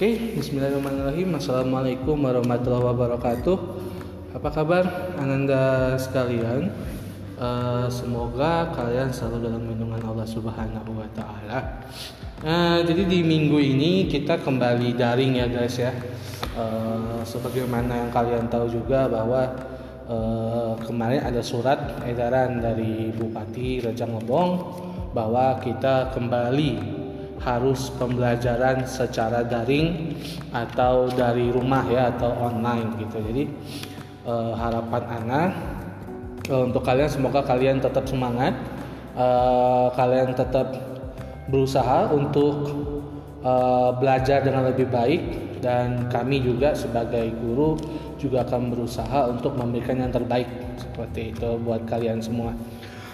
Oke, 0.00 0.32
Bismillahirrahmanirrahim. 0.32 1.36
Assalamualaikum 1.36 2.24
warahmatullahi 2.24 2.88
wabarakatuh. 2.88 3.56
Apa 4.32 4.48
kabar 4.48 5.12
ananda 5.20 5.92
sekalian? 6.00 6.72
Uh, 7.36 7.84
semoga 7.92 8.72
kalian 8.72 9.12
selalu 9.12 9.44
dalam 9.44 9.60
lindungan 9.68 10.00
Allah 10.00 10.24
Subhanahu 10.24 10.96
wa 10.96 11.04
taala. 11.12 11.84
Uh, 12.40 12.80
jadi 12.80 13.12
di 13.12 13.20
minggu 13.20 13.60
ini 13.60 14.08
kita 14.08 14.40
kembali 14.40 14.96
daring 14.96 15.36
ya 15.36 15.52
guys 15.52 15.76
ya. 15.76 15.92
Uh, 16.56 17.20
sebagaimana 17.20 18.00
yang 18.00 18.08
kalian 18.08 18.48
tahu 18.48 18.72
juga 18.72 19.04
bahwa 19.04 19.52
uh, 20.08 20.80
kemarin 20.80 21.28
ada 21.28 21.44
surat 21.44 22.00
edaran 22.08 22.56
dari 22.64 23.12
Bupati 23.12 23.84
Raja 23.84 24.08
Ngebong 24.08 24.50
bahwa 25.12 25.60
kita 25.60 26.08
kembali 26.16 26.99
harus 27.40 27.88
pembelajaran 27.96 28.84
secara 28.84 29.40
daring 29.40 30.12
atau 30.52 31.08
dari 31.08 31.48
rumah 31.48 31.84
ya 31.88 32.12
atau 32.12 32.30
online 32.36 33.00
gitu 33.00 33.16
jadi 33.24 33.44
eh, 34.28 34.52
harapan 34.56 35.02
Ana 35.08 35.42
eh, 36.44 36.62
untuk 36.68 36.84
kalian 36.84 37.08
semoga 37.08 37.40
kalian 37.40 37.80
tetap 37.80 38.04
semangat 38.04 38.52
eh, 39.16 39.88
kalian 39.96 40.36
tetap 40.36 40.68
berusaha 41.48 42.12
untuk 42.12 42.68
eh, 43.40 43.90
belajar 43.96 44.44
dengan 44.44 44.68
lebih 44.68 44.92
baik 44.92 45.22
dan 45.60 46.08
kami 46.08 46.40
juga 46.40 46.72
sebagai 46.72 47.32
guru 47.36 47.76
juga 48.16 48.44
akan 48.44 48.72
berusaha 48.72 49.28
untuk 49.32 49.56
memberikan 49.56 49.96
yang 50.00 50.12
terbaik 50.12 50.48
seperti 50.76 51.32
itu 51.36 51.48
buat 51.60 51.84
kalian 51.88 52.20
semua. 52.20 52.52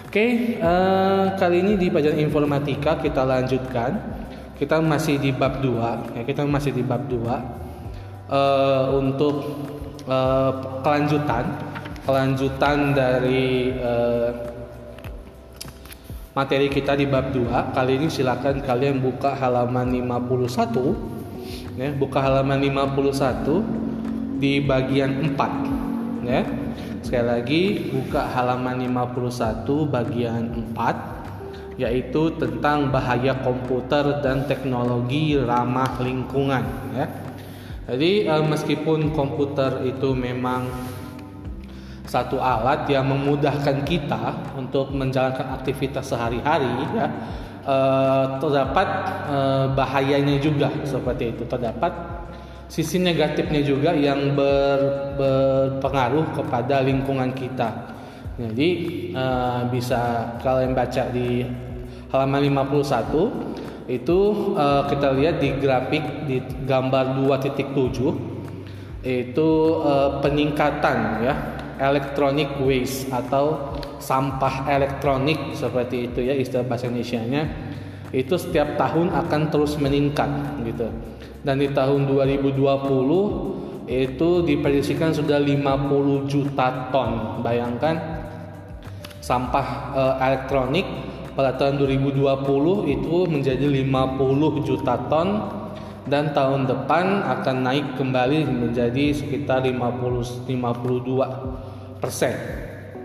Oke, 0.07 0.23
okay, 0.23 0.31
uh, 0.63 1.35
kali 1.35 1.59
ini 1.59 1.75
di 1.75 1.91
pelajaran 1.91 2.19
informatika 2.19 2.95
kita 3.03 3.27
lanjutkan. 3.27 4.16
Kita 4.57 4.81
masih 4.81 5.21
di 5.21 5.29
bab 5.29 5.61
2, 5.61 6.17
ya 6.17 6.21
kita 6.25 6.41
masih 6.41 6.73
di 6.73 6.81
bab 6.81 7.05
2. 7.05 7.13
Uh, 7.17 7.31
eh, 8.27 8.85
untuk 8.97 9.35
uh, 10.03 10.51
kelanjutan 10.83 11.47
kelanjutan 12.03 12.91
dari 12.95 13.75
uh, 13.77 14.31
materi 16.33 16.71
kita 16.73 16.95
di 16.97 17.05
bab 17.05 17.29
2. 17.35 17.75
Kali 17.75 18.01
ini 18.01 18.07
silakan 18.09 18.63
kalian 18.65 19.03
buka 19.03 19.35
halaman 19.37 19.93
51 19.93 21.77
ya, 21.77 21.91
buka 21.93 22.19
halaman 22.23 22.63
51 22.63 24.41
di 24.41 24.63
bagian 24.63 25.35
4 25.35 26.25
ya. 26.25 26.41
Sekali 27.03 27.27
lagi 27.27 27.61
buka 27.93 28.25
halaman 28.31 28.81
51 28.87 29.67
bagian 29.87 30.43
4 30.73 31.16
yaitu 31.77 32.33
tentang 32.41 32.89
bahaya 32.89 33.37
komputer 33.45 34.19
dan 34.25 34.49
teknologi 34.49 35.37
ramah 35.37 36.01
lingkungan 36.01 36.65
ya. 36.97 37.05
Jadi 37.87 38.27
eh, 38.27 38.43
meskipun 38.43 39.13
komputer 39.15 39.85
itu 39.87 40.11
memang 40.11 40.67
satu 42.09 42.41
alat 42.41 42.89
yang 42.89 43.07
memudahkan 43.07 43.83
kita 43.85 44.55
untuk 44.57 44.91
menjalankan 44.91 45.53
aktivitas 45.59 46.09
sehari-hari 46.09 46.73
ya 46.97 47.07
eh, 47.63 48.25
terdapat 48.41 48.87
eh, 49.29 49.65
bahayanya 49.71 50.35
juga 50.41 50.73
seperti 50.81 51.37
itu 51.37 51.45
terdapat 51.45 52.17
sisi 52.67 52.99
negatifnya 52.99 53.63
juga 53.63 53.95
yang 53.95 54.35
ber, 54.35 55.13
berpengaruh 55.15 56.35
kepada 56.35 56.83
lingkungan 56.83 57.31
kita. 57.31 57.95
Jadi 58.37 58.69
uh, 59.17 59.65
bisa 59.73 60.29
kalian 60.45 60.77
baca 60.77 61.09
di 61.09 61.41
halaman 62.11 62.41
51 62.51 63.87
itu 63.87 64.19
uh, 64.55 64.83
kita 64.91 65.15
lihat 65.15 65.39
di 65.39 65.55
grafik 65.59 66.03
di 66.27 66.43
gambar 66.67 67.23
2.7 67.23 69.07
itu 69.07 69.49
uh, 69.79 70.19
peningkatan 70.19 71.23
ya 71.23 71.33
electronic 71.77 72.59
waste 72.59 73.07
atau 73.13 73.75
sampah 74.01 74.67
elektronik 74.67 75.55
seperti 75.55 76.11
itu 76.11 76.19
ya 76.25 76.33
istilah 76.35 76.65
bahasa 76.67 76.89
Indonesia-nya 76.91 77.43
itu 78.11 78.35
setiap 78.35 78.75
tahun 78.75 79.13
akan 79.13 79.41
terus 79.51 79.79
meningkat 79.79 80.27
gitu 80.67 80.91
dan 81.47 81.63
di 81.63 81.71
tahun 81.71 82.07
2020 82.11 83.87
itu 83.87 84.29
diprediksikan 84.43 85.15
sudah 85.15 85.39
50 85.39 86.27
juta 86.27 86.91
ton. 86.91 87.39
Bayangkan 87.39 87.95
sampah 89.23 89.67
e, 89.95 90.03
elektronik 90.27 90.85
pada 91.37 91.53
tahun 91.53 91.77
2020 91.85 92.17
itu 92.89 93.15
menjadi 93.29 93.61
50 93.69 94.65
juta 94.65 94.97
ton 95.05 95.29
dan 96.09 96.33
tahun 96.33 96.65
depan 96.65 97.21
akan 97.21 97.55
naik 97.61 97.93
kembali 97.93 98.49
menjadi 98.49 99.13
sekitar 99.13 99.61
50 99.61 100.49
52 100.49 102.01
persen 102.01 102.33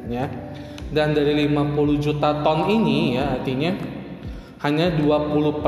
ya. 0.09 0.32
Dan 0.88 1.12
dari 1.12 1.44
50 1.44 2.00
juta 2.00 2.41
ton 2.41 2.72
ini 2.72 3.20
ya 3.20 3.37
artinya 3.37 3.76
hanya 4.64 4.94
20% 4.97 5.60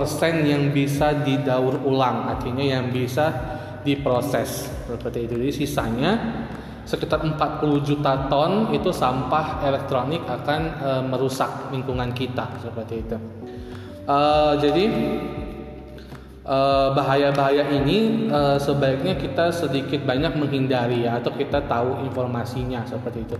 yang 0.48 0.72
bisa 0.72 1.12
didaur 1.20 1.84
ulang 1.84 2.32
artinya 2.32 2.64
yang 2.64 2.88
bisa 2.88 3.28
diproses 3.84 4.72
seperti 4.88 5.28
itu. 5.28 5.34
Jadi 5.36 5.52
sisanya 5.52 6.10
sekitar 6.84 7.24
40 7.24 7.80
juta 7.80 8.28
ton 8.28 8.68
itu 8.76 8.92
sampah 8.92 9.64
elektronik 9.64 10.20
akan 10.28 10.60
e, 10.76 10.90
merusak 11.08 11.72
lingkungan 11.72 12.12
kita 12.12 12.44
seperti 12.60 13.00
itu. 13.00 13.16
E, 14.04 14.18
jadi 14.60 14.84
bahaya-bahaya 16.92 17.72
ini 17.72 18.28
e, 18.28 18.40
sebaiknya 18.60 19.16
kita 19.16 19.48
sedikit 19.48 20.04
banyak 20.04 20.36
menghindari 20.36 21.08
ya 21.08 21.16
atau 21.16 21.32
kita 21.32 21.64
tahu 21.64 22.04
informasinya 22.04 22.84
seperti 22.84 23.24
itu. 23.24 23.36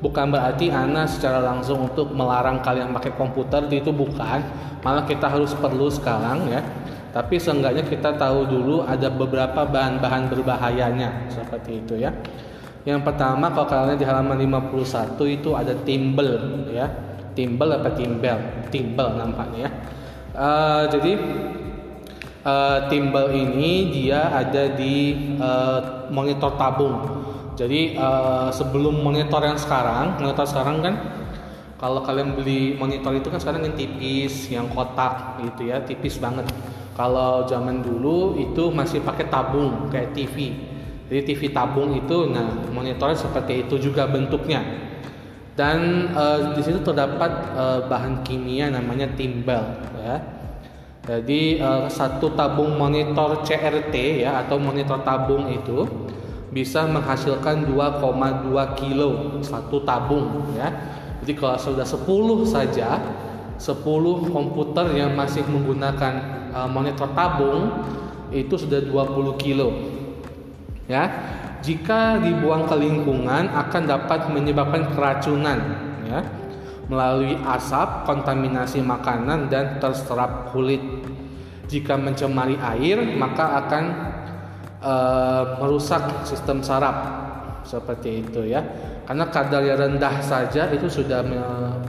Bukan 0.00 0.32
berarti 0.32 0.72
Ana 0.72 1.04
secara 1.04 1.44
langsung 1.44 1.92
untuk 1.92 2.16
melarang 2.16 2.64
kalian 2.64 2.96
pakai 2.96 3.12
komputer 3.12 3.68
itu 3.68 3.92
bukan. 3.92 4.40
Malah 4.80 5.04
kita 5.04 5.28
harus 5.28 5.52
perlu 5.52 5.92
sekarang 5.92 6.48
ya. 6.48 6.64
Tapi 7.12 7.40
seenggaknya 7.40 7.84
kita 7.84 8.16
tahu 8.16 8.44
dulu 8.44 8.84
ada 8.84 9.08
beberapa 9.08 9.64
bahan-bahan 9.64 10.28
berbahayanya 10.28 11.32
seperti 11.32 11.80
itu 11.80 11.96
ya 11.96 12.12
yang 12.86 13.02
pertama 13.02 13.50
kalau 13.50 13.66
kalian 13.66 13.98
di 13.98 14.06
halaman 14.06 14.38
51 14.46 15.18
itu 15.26 15.50
ada 15.58 15.74
timbel 15.82 16.62
ya. 16.70 16.86
Timbel 17.34 17.82
apa 17.82 17.90
timbel? 17.92 18.38
Timbel 18.70 19.18
nampaknya 19.18 19.66
ya. 19.66 19.70
Uh, 20.36 20.82
jadi 20.94 21.12
uh, 22.46 22.78
timbel 22.86 23.34
ini 23.34 23.90
dia 23.90 24.30
ada 24.30 24.70
di 24.70 25.18
uh, 25.42 26.06
monitor 26.14 26.54
tabung. 26.54 27.26
Jadi 27.58 27.98
uh, 27.98 28.54
sebelum 28.54 29.02
monitor 29.02 29.42
yang 29.42 29.58
sekarang, 29.58 30.22
monitor 30.22 30.46
sekarang 30.46 30.78
kan 30.84 30.94
kalau 31.76 32.06
kalian 32.06 32.38
beli 32.38 32.78
monitor 32.78 33.18
itu 33.18 33.28
kan 33.28 33.42
sekarang 33.42 33.66
yang 33.66 33.74
tipis, 33.74 34.46
yang 34.46 34.70
kotak 34.70 35.42
gitu 35.42 35.74
ya, 35.74 35.82
tipis 35.82 36.22
banget. 36.22 36.46
Kalau 36.94 37.44
zaman 37.50 37.82
dulu 37.82 38.38
itu 38.38 38.70
masih 38.70 39.02
pakai 39.02 39.26
tabung 39.26 39.90
kayak 39.90 40.14
TV. 40.14 40.54
Jadi 41.06 41.20
TV 41.22 41.54
tabung 41.54 41.94
itu, 41.94 42.26
nah 42.34 42.50
monitornya 42.74 43.14
seperti 43.14 43.66
itu 43.66 43.78
juga 43.78 44.10
bentuknya. 44.10 44.62
Dan 45.56 46.12
uh, 46.12 46.52
di 46.52 46.60
situ 46.60 46.84
terdapat 46.84 47.32
uh, 47.56 47.80
bahan 47.88 48.20
kimia 48.20 48.68
namanya 48.68 49.08
timbal 49.16 49.64
ya. 49.96 50.20
Jadi 51.06 51.62
uh, 51.62 51.88
satu 51.88 52.34
tabung 52.36 52.76
monitor 52.76 53.40
CRT 53.40 54.26
ya 54.26 54.44
atau 54.44 54.60
monitor 54.60 55.00
tabung 55.00 55.48
itu 55.48 55.86
bisa 56.52 56.84
menghasilkan 56.84 57.72
2,2 57.72 58.52
kilo 58.76 59.40
satu 59.40 59.80
tabung 59.86 60.52
ya. 60.58 60.68
Jadi 61.24 61.32
kalau 61.38 61.56
sudah 61.56 61.86
10 61.88 62.04
saja 62.44 63.00
10 63.56 63.80
komputer 64.28 64.86
yang 64.92 65.16
masih 65.16 65.40
menggunakan 65.48 66.12
uh, 66.52 66.68
monitor 66.68 67.08
tabung 67.16 67.80
itu 68.28 68.60
sudah 68.60 68.84
20 68.84 69.40
kilo. 69.40 69.72
Ya. 70.86 71.04
Jika 71.66 72.22
dibuang 72.22 72.70
ke 72.70 72.78
lingkungan 72.78 73.50
akan 73.50 73.82
dapat 73.90 74.30
menyebabkan 74.30 74.94
keracunan 74.94 75.58
ya 76.06 76.22
melalui 76.86 77.34
asap, 77.42 78.06
kontaminasi 78.06 78.78
makanan 78.86 79.50
dan 79.50 79.82
terserap 79.82 80.54
kulit. 80.54 80.78
Jika 81.66 81.98
mencemari 81.98 82.54
air 82.62 83.02
maka 83.18 83.66
akan 83.66 83.84
uh, 84.78 85.42
merusak 85.58 86.22
sistem 86.22 86.62
saraf 86.62 87.26
seperti 87.66 88.22
itu 88.22 88.46
ya 88.46 88.62
karena 89.06 89.26
kadar 89.26 89.62
yang 89.66 89.78
rendah 89.78 90.22
saja 90.22 90.70
itu 90.70 90.86
sudah 90.86 91.26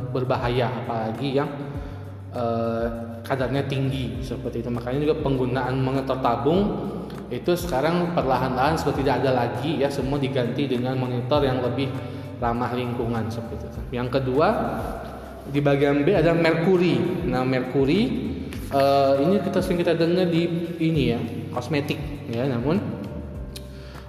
berbahaya 0.09 0.65
apalagi 0.65 1.38
yang 1.38 1.49
uh, 2.33 2.85
kadarnya 3.24 3.63
tinggi 3.68 4.19
seperti 4.24 4.63
itu. 4.63 4.69
Makanya 4.71 5.00
juga 5.03 5.15
penggunaan 5.21 5.79
monitor 5.79 6.19
tabung 6.19 6.91
itu 7.27 7.51
sekarang 7.59 8.15
perlahan-lahan 8.15 8.79
sudah 8.79 8.95
tidak 8.95 9.13
ada 9.24 9.31
lagi 9.35 9.83
ya 9.83 9.91
semua 9.91 10.15
diganti 10.15 10.63
dengan 10.63 10.95
monitor 10.95 11.44
yang 11.44 11.59
lebih 11.59 11.91
ramah 12.39 12.71
lingkungan 12.71 13.27
seperti 13.27 13.68
itu. 13.68 13.81
Yang 13.91 14.19
kedua 14.19 14.47
di 15.47 15.59
bagian 15.59 16.03
B 16.07 16.15
ada 16.15 16.31
merkuri. 16.31 17.27
Nah 17.27 17.44
merkuri 17.44 18.01
uh, 18.71 19.19
ini 19.19 19.39
kita 19.44 19.59
sering 19.63 19.80
kita 19.80 19.95
dengar 19.95 20.27
di 20.27 20.47
ini 20.80 21.03
ya 21.15 21.19
kosmetik 21.51 22.00
ya 22.31 22.47
namun 22.47 22.80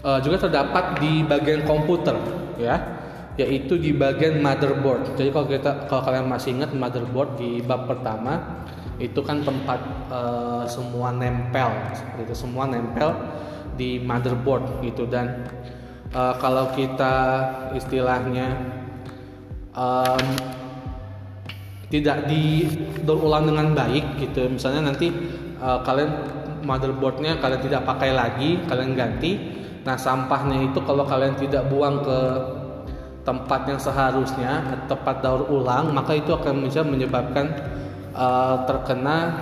uh, 0.02 0.18
juga 0.22 0.48
terdapat 0.48 0.98
di 1.02 1.22
bagian 1.26 1.62
komputer 1.66 2.14
ya 2.58 2.97
yaitu 3.38 3.78
di 3.78 3.94
bagian 3.94 4.42
motherboard. 4.42 5.14
Jadi 5.14 5.30
kalau 5.30 5.46
kita 5.46 5.86
kalau 5.86 6.02
kalian 6.02 6.26
masih 6.26 6.58
ingat 6.58 6.74
motherboard 6.74 7.38
di 7.38 7.62
bab 7.62 7.86
pertama 7.86 8.66
itu 8.98 9.22
kan 9.22 9.46
tempat 9.46 9.78
uh, 10.10 10.66
semua 10.66 11.14
nempel. 11.14 11.70
Seperti 11.94 12.20
itu 12.26 12.34
semua 12.34 12.66
nempel 12.66 13.14
di 13.78 14.02
motherboard 14.02 14.82
gitu. 14.82 15.06
Dan 15.06 15.46
uh, 16.10 16.34
kalau 16.42 16.74
kita 16.74 17.14
istilahnya 17.78 18.58
um, 19.70 20.26
tidak 21.94 22.26
diulang 23.06 23.46
dengan 23.46 23.70
baik 23.70 24.18
gitu. 24.18 24.50
Misalnya 24.50 24.90
nanti 24.90 25.14
uh, 25.62 25.78
kalian 25.86 26.10
motherboardnya 26.66 27.38
kalian 27.38 27.62
tidak 27.62 27.86
pakai 27.86 28.10
lagi 28.18 28.66
kalian 28.66 28.98
ganti. 28.98 29.38
Nah 29.86 29.94
sampahnya 29.94 30.74
itu 30.74 30.82
kalau 30.82 31.06
kalian 31.06 31.38
tidak 31.38 31.70
buang 31.70 32.02
ke 32.02 32.18
tempat 33.26 33.68
yang 33.68 33.80
seharusnya 33.80 34.84
tepat 34.88 35.20
daur 35.20 35.48
ulang 35.52 35.92
maka 35.92 36.16
itu 36.16 36.32
akan 36.32 36.64
bisa 36.64 36.80
menyebabkan 36.80 37.50
uh, 38.16 38.64
terkena 38.64 39.36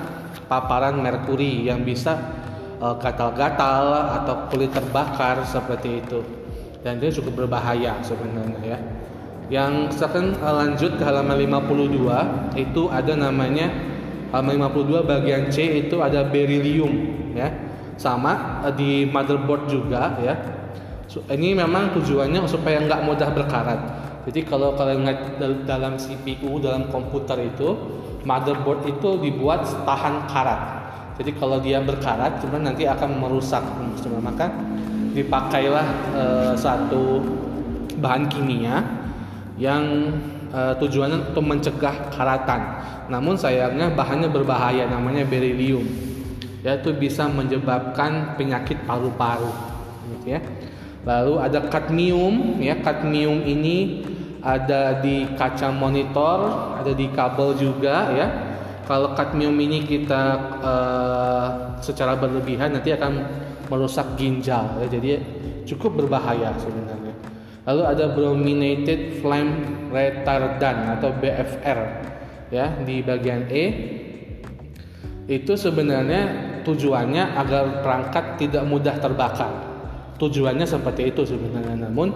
paparan 0.47 1.01
merkuri 1.01 1.67
yang 1.67 1.83
bisa 1.83 2.19
uh, 2.79 2.95
gatal-gatal 2.99 4.17
atau 4.23 4.35
kulit 4.53 4.71
terbakar 4.71 5.43
seperti 5.49 6.05
itu. 6.05 6.21
Dan 6.85 7.03
itu 7.03 7.19
cukup 7.19 7.45
berbahaya 7.47 7.99
sebenarnya 8.05 8.61
ya. 8.63 8.79
Yang 9.47 9.99
sekarang 9.99 10.39
uh, 10.43 10.55
lanjut 10.63 10.93
ke 10.99 11.03
halaman 11.03 11.39
52 11.39 12.59
itu 12.59 12.83
ada 12.91 13.13
namanya 13.15 13.71
halaman 14.35 14.71
52 14.71 15.07
bagian 15.07 15.43
C 15.51 15.87
itu 15.87 16.03
ada 16.03 16.27
beryllium 16.27 16.93
ya. 17.35 17.51
Sama 17.97 18.61
di 18.77 19.09
motherboard 19.09 19.73
juga 19.73 20.21
ya 20.21 20.37
ini 21.31 21.55
memang 21.55 21.95
tujuannya 21.97 22.45
supaya 22.51 22.83
nggak 22.83 23.01
mudah 23.07 23.31
berkarat 23.31 23.81
jadi 24.27 24.43
kalau 24.43 24.75
kalian 24.75 25.07
lihat 25.07 25.39
dalam 25.71 25.95
CPU 25.95 26.59
dalam 26.59 26.91
komputer 26.91 27.47
itu 27.47 27.79
motherboard 28.27 28.83
itu 28.91 29.23
dibuat 29.23 29.63
tahan 29.87 30.27
karat. 30.27 30.63
Jadi 31.17 31.31
kalau 31.39 31.63
dia 31.63 31.79
berkarat, 31.79 32.43
sebenarnya 32.43 32.67
nanti 32.75 32.85
akan 32.85 33.11
merusak. 33.23 33.63
Sebenarnya 34.03 34.27
maka 34.27 34.47
dipakailah 35.15 35.87
e, 36.13 36.25
satu 36.59 37.23
bahan 38.03 38.27
kimia 38.29 38.83
yang 39.57 40.13
e, 40.51 40.61
tujuannya 40.83 41.31
untuk 41.33 41.47
mencegah 41.47 42.11
karatan. 42.11 42.61
Namun 43.07 43.39
sayangnya 43.39 43.95
bahannya 43.95 44.29
berbahaya, 44.29 44.91
namanya 44.91 45.23
beryllium. 45.23 45.87
Yaitu 46.67 46.91
bisa 46.99 47.31
menyebabkan 47.31 48.35
penyakit 48.35 48.83
paru-paru. 48.85 49.55
Gitu 50.19 50.35
ya. 50.35 50.43
Lalu 51.07 51.35
ada 51.39 51.71
kadmium, 51.71 52.59
ya 52.59 52.83
kadmium 52.83 53.47
ini 53.47 54.03
ada 54.43 54.99
di 54.99 55.23
kaca 55.39 55.71
monitor, 55.71 56.39
ada 56.83 56.91
di 56.91 57.07
kabel 57.15 57.55
juga 57.55 58.11
ya. 58.11 58.29
Kalau 58.87 59.15
kadmium 59.15 59.55
ini 59.59 59.87
kita 59.87 60.23
uh, 60.63 61.47
secara 61.79 62.19
berlebihan 62.19 62.75
nanti 62.75 62.91
akan 62.91 63.23
merusak 63.71 64.19
ginjal 64.19 64.83
ya. 64.83 64.87
Jadi 64.91 65.19
cukup 65.67 66.03
berbahaya 66.03 66.51
sebenarnya. 66.59 67.15
Lalu 67.67 67.83
ada 67.83 68.05
brominated 68.11 69.23
flame 69.23 69.63
retardant 69.91 70.99
atau 70.99 71.11
BFR 71.19 71.81
ya 72.51 72.83
di 72.83 73.03
bagian 73.03 73.47
E. 73.51 73.65
Itu 75.27 75.59
sebenarnya 75.59 76.23
tujuannya 76.63 77.35
agar 77.35 77.83
perangkat 77.83 78.39
tidak 78.43 78.63
mudah 78.67 78.95
terbakar. 78.99 79.76
Tujuannya 80.17 80.65
seperti 80.65 81.13
itu 81.13 81.23
sebenarnya. 81.29 81.77
Namun 81.89 82.09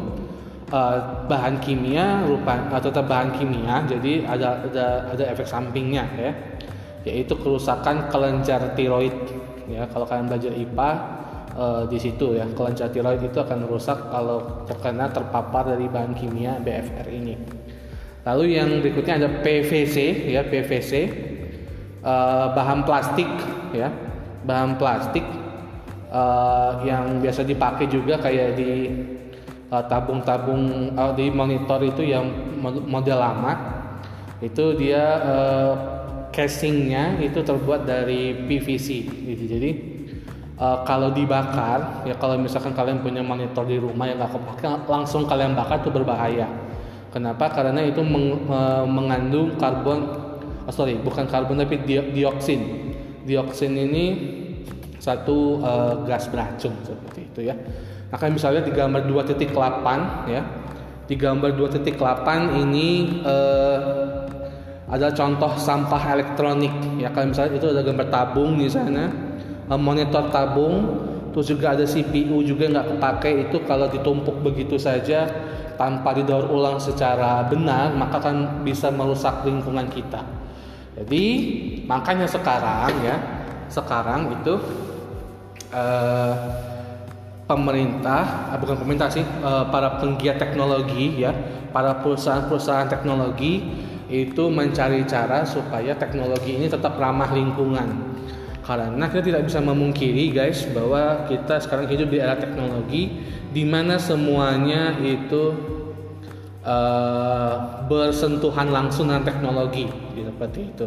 uh, 0.73 0.97
bahan 1.29 1.61
kimia 1.61 2.25
rupa 2.25 2.69
atau 2.73 2.88
tetap 2.88 3.06
bahan 3.06 3.37
kimia 3.37 3.85
jadi 3.85 4.25
ada 4.25 4.64
ada 4.64 4.87
ada 5.12 5.25
efek 5.29 5.44
sampingnya 5.44 6.05
ya. 6.17 6.32
Yaitu 7.05 7.37
kerusakan 7.37 8.12
kelenjar 8.12 8.76
tiroid 8.76 9.14
ya. 9.69 9.88
Kalau 9.88 10.05
kalian 10.08 10.29
belajar 10.29 10.52
IPA 10.52 10.91
uh, 11.56 11.82
di 11.88 11.99
situ 12.00 12.37
ya 12.37 12.44
kelenjar 12.52 12.93
tiroid 12.93 13.20
itu 13.20 13.38
akan 13.41 13.69
rusak 13.69 13.99
kalau 14.12 14.64
terkena 14.64 15.08
terpapar 15.08 15.76
dari 15.76 15.87
bahan 15.88 16.12
kimia 16.17 16.61
BFR 16.61 17.08
ini. 17.08 17.35
Lalu 18.20 18.44
yang 18.52 18.69
berikutnya 18.85 19.17
ada 19.17 19.29
PVC 19.41 20.29
ya 20.29 20.44
PVC 20.44 20.93
uh, 20.93 21.08
eh, 22.05 22.47
bahan 22.52 22.85
plastik 22.85 23.29
ya. 23.73 23.88
Bahan 24.41 24.76
plastik 24.81 25.25
uh, 26.10 26.82
yang 26.84 27.22
biasa 27.22 27.46
dipakai 27.46 27.86
juga 27.88 28.20
kayak 28.20 28.58
di 28.58 28.70
Eh, 29.70 29.84
tabung-tabung 29.86 30.98
uh, 30.98 31.14
di 31.14 31.30
monitor 31.30 31.78
itu 31.86 32.02
yang 32.02 32.26
model 32.90 33.22
lama. 33.22 33.54
Itu 34.42 34.74
dia 34.74 35.22
uh, 35.22 35.72
casingnya 36.34 37.22
itu 37.22 37.38
terbuat 37.38 37.86
dari 37.86 38.34
PVC 38.50 39.06
gitu. 39.30 39.44
Jadi 39.46 39.70
uh, 40.58 40.82
kalau 40.82 41.14
dibakar 41.14 42.02
ya 42.02 42.18
kalau 42.18 42.34
misalkan 42.34 42.74
kalian 42.74 42.98
punya 42.98 43.22
monitor 43.22 43.62
di 43.62 43.78
rumah 43.78 44.10
yang 44.10 44.18
nggak 44.18 44.34
kepake 44.34 44.90
langsung 44.90 45.22
kalian 45.30 45.54
bakar 45.54 45.86
itu 45.86 45.94
berbahaya. 45.94 46.50
Kenapa? 47.14 47.54
Karena 47.54 47.78
itu 47.86 48.02
meng, 48.02 48.50
uh, 48.50 48.82
mengandung 48.90 49.54
karbon 49.54 50.02
oh 50.66 50.74
sorry 50.74 50.98
bukan 50.98 51.30
karbon 51.30 51.62
tapi 51.62 51.78
dioksin. 52.10 52.90
Dioksin 53.22 53.70
ini 53.78 54.04
satu 55.00 55.64
uh, 55.64 55.94
gas 56.05 56.29
beracun 56.29 56.76
seperti 56.85 57.20
itu 57.32 57.41
ya. 57.49 57.56
Maka 58.11 58.26
misalnya 58.26 58.62
di 58.67 58.73
gambar 58.75 59.06
2.8 59.06 60.29
ya. 60.29 60.43
Di 61.06 61.19
gambar 61.19 61.58
2.8 61.58 62.62
ini 62.62 63.19
eh, 63.26 63.79
ada 64.91 65.08
contoh 65.11 65.58
sampah 65.58 66.14
elektronik 66.14 66.70
ya. 66.99 67.11
Kalau 67.11 67.35
misalnya 67.35 67.58
itu 67.58 67.67
ada 67.70 67.82
gambar 67.82 68.06
tabung 68.11 68.58
di 68.58 68.70
sana 68.70 69.11
eh, 69.67 69.81
monitor 69.81 70.31
tabung 70.31 71.06
terus 71.31 71.47
juga 71.47 71.79
ada 71.79 71.87
CPU 71.87 72.43
juga 72.43 72.67
nggak 72.67 72.87
kepake 72.94 73.31
itu 73.47 73.62
kalau 73.62 73.87
ditumpuk 73.87 74.43
begitu 74.43 74.75
saja 74.75 75.31
tanpa 75.79 76.11
didaur 76.11 76.50
ulang 76.50 76.82
secara 76.82 77.47
benar 77.47 77.94
maka 77.94 78.19
kan 78.19 78.66
bisa 78.66 78.90
merusak 78.90 79.47
lingkungan 79.47 79.87
kita. 79.87 80.26
Jadi 80.99 81.25
makanya 81.87 82.26
sekarang 82.26 82.90
ya 83.07 83.16
sekarang 83.71 84.35
itu 84.42 84.59
eh, 85.70 86.34
pemerintah, 87.50 88.54
ah, 88.54 88.58
bukan 88.62 88.78
pemerintah 88.78 89.10
sih, 89.10 89.26
eh, 89.26 89.64
para 89.74 89.98
penggiat 89.98 90.38
teknologi 90.38 91.18
ya, 91.18 91.34
para 91.74 91.98
perusahaan-perusahaan 91.98 92.86
teknologi 92.86 93.66
itu 94.10 94.50
mencari 94.50 95.06
cara 95.06 95.46
supaya 95.46 95.94
teknologi 95.94 96.58
ini 96.58 96.66
tetap 96.66 96.98
ramah 96.98 97.30
lingkungan. 97.30 98.10
Karena 98.66 99.10
kita 99.10 99.22
tidak 99.22 99.42
bisa 99.50 99.58
memungkiri 99.58 100.30
guys 100.30 100.62
bahwa 100.70 101.26
kita 101.26 101.58
sekarang 101.58 101.90
hidup 101.90 102.06
di 102.10 102.18
era 102.22 102.38
teknologi 102.38 103.18
di 103.50 103.66
mana 103.66 103.98
semuanya 103.98 104.94
itu 105.02 105.58
uh, 106.62 107.82
bersentuhan 107.90 108.70
langsung 108.70 109.10
dengan 109.10 109.26
teknologi 109.26 109.90
seperti 110.14 110.60
itu. 110.70 110.86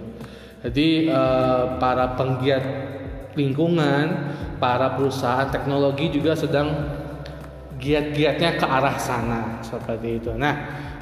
Jadi 0.63 0.87
uh, 1.11 1.75
para 1.75 2.15
penggiat 2.15 2.63
lingkungan, 3.33 4.35
para 4.61 4.93
perusahaan 4.95 5.49
teknologi 5.49 6.13
juga 6.13 6.37
sedang 6.37 6.71
giat-giatnya 7.83 8.55
ke 8.55 8.63
arah 8.63 8.95
sana 8.95 9.59
seperti 9.59 10.23
itu. 10.23 10.31
Nah, 10.39 10.53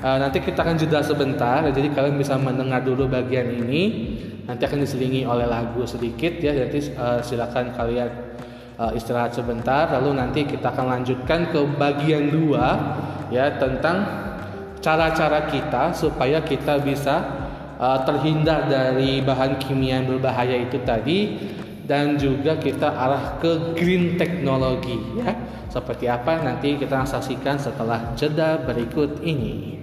e, 0.01 0.09
nanti 0.17 0.41
kita 0.41 0.65
akan 0.65 0.75
jeda 0.81 1.05
sebentar, 1.05 1.61
jadi 1.69 1.93
kalian 1.93 2.17
bisa 2.17 2.33
mendengar 2.41 2.81
dulu 2.81 3.05
bagian 3.05 3.53
ini. 3.53 4.17
Nanti 4.49 4.65
akan 4.65 4.81
diselingi 4.81 5.21
oleh 5.21 5.45
lagu 5.45 5.85
sedikit 5.85 6.41
ya, 6.41 6.57
jadi 6.57 6.79
e, 6.81 7.05
silakan 7.21 7.77
kalian 7.77 8.09
e, 8.81 8.83
istirahat 8.97 9.37
sebentar. 9.37 9.93
Lalu 9.93 10.17
nanti 10.17 10.41
kita 10.49 10.73
akan 10.73 10.89
lanjutkan 10.89 11.53
ke 11.53 11.61
bagian 11.77 12.33
dua 12.33 12.97
ya 13.29 13.61
tentang 13.61 14.01
cara-cara 14.81 15.45
kita 15.45 15.93
supaya 15.93 16.41
kita 16.41 16.81
bisa 16.81 17.45
terhindar 17.81 18.69
dari 18.69 19.25
bahan 19.25 19.57
kimia 19.57 19.97
yang 19.97 20.05
berbahaya 20.05 20.53
itu 20.53 20.77
tadi 20.85 21.33
dan 21.85 22.17
juga 22.17 22.57
kita 22.57 22.87
arah 22.87 23.37
ke 23.41 23.77
green 23.77 24.17
teknologi 24.17 24.97
ya. 25.17 25.33
Seperti 25.71 26.05
apa 26.11 26.43
nanti 26.43 26.75
kita 26.75 27.07
saksikan 27.07 27.55
setelah 27.55 28.11
jeda 28.19 28.59
berikut 28.59 29.23
ini. 29.23 29.79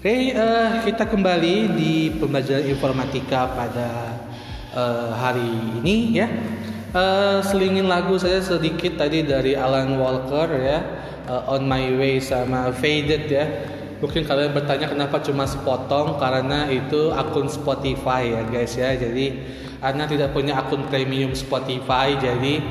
Oke, 0.00 0.08
okay, 0.08 0.32
uh, 0.32 0.80
kita 0.80 1.04
kembali 1.04 1.76
di 1.76 2.08
pembelajaran 2.16 2.64
informatika 2.72 3.52
pada 3.52 4.16
uh, 4.72 5.12
hari 5.12 5.44
ini 5.76 6.16
ya. 6.16 6.28
Uh, 6.96 7.44
selingin 7.44 7.84
lagu 7.84 8.16
saya 8.16 8.40
sedikit 8.40 8.96
tadi 8.96 9.20
dari 9.22 9.52
Alan 9.52 10.00
Walker 10.00 10.48
ya 10.56 10.80
uh, 11.30 11.54
On 11.54 11.62
My 11.62 11.94
Way 11.94 12.18
sama 12.18 12.74
Faded 12.74 13.30
ya 13.30 13.46
Mungkin 14.00 14.24
kalian 14.24 14.56
bertanya 14.56 14.88
kenapa 14.88 15.20
cuma 15.20 15.44
sepotong 15.44 16.16
karena 16.16 16.72
itu 16.72 17.12
akun 17.12 17.52
Spotify 17.52 18.32
ya 18.32 18.42
guys 18.48 18.72
ya. 18.72 18.96
Jadi 18.96 19.36
Anda 19.84 20.08
tidak 20.08 20.32
punya 20.32 20.56
akun 20.56 20.88
premium 20.88 21.36
Spotify 21.36 22.16
jadi 22.16 22.64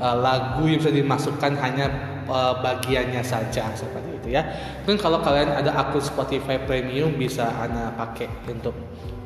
uh, 0.00 0.16
lagu 0.16 0.64
yang 0.64 0.80
bisa 0.80 0.88
dimasukkan 0.88 1.52
hanya 1.60 1.86
uh, 2.24 2.64
bagiannya 2.64 3.20
saja 3.20 3.68
seperti 3.76 4.24
itu 4.24 4.28
ya. 4.32 4.42
Mungkin 4.80 4.96
kalau 4.96 5.20
kalian 5.20 5.52
ada 5.52 5.76
akun 5.76 6.00
Spotify 6.00 6.56
premium 6.56 7.12
bisa 7.12 7.44
Anda 7.60 7.92
pakai 8.00 8.48
untuk 8.48 8.72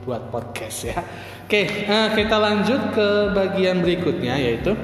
buat 0.02 0.34
podcast 0.34 0.90
ya. 0.90 0.98
Oke, 1.46 1.86
uh, 1.86 2.10
kita 2.18 2.34
lanjut 2.34 2.98
ke 2.98 3.30
bagian 3.30 3.78
berikutnya 3.78 4.42
yaitu 4.42 4.74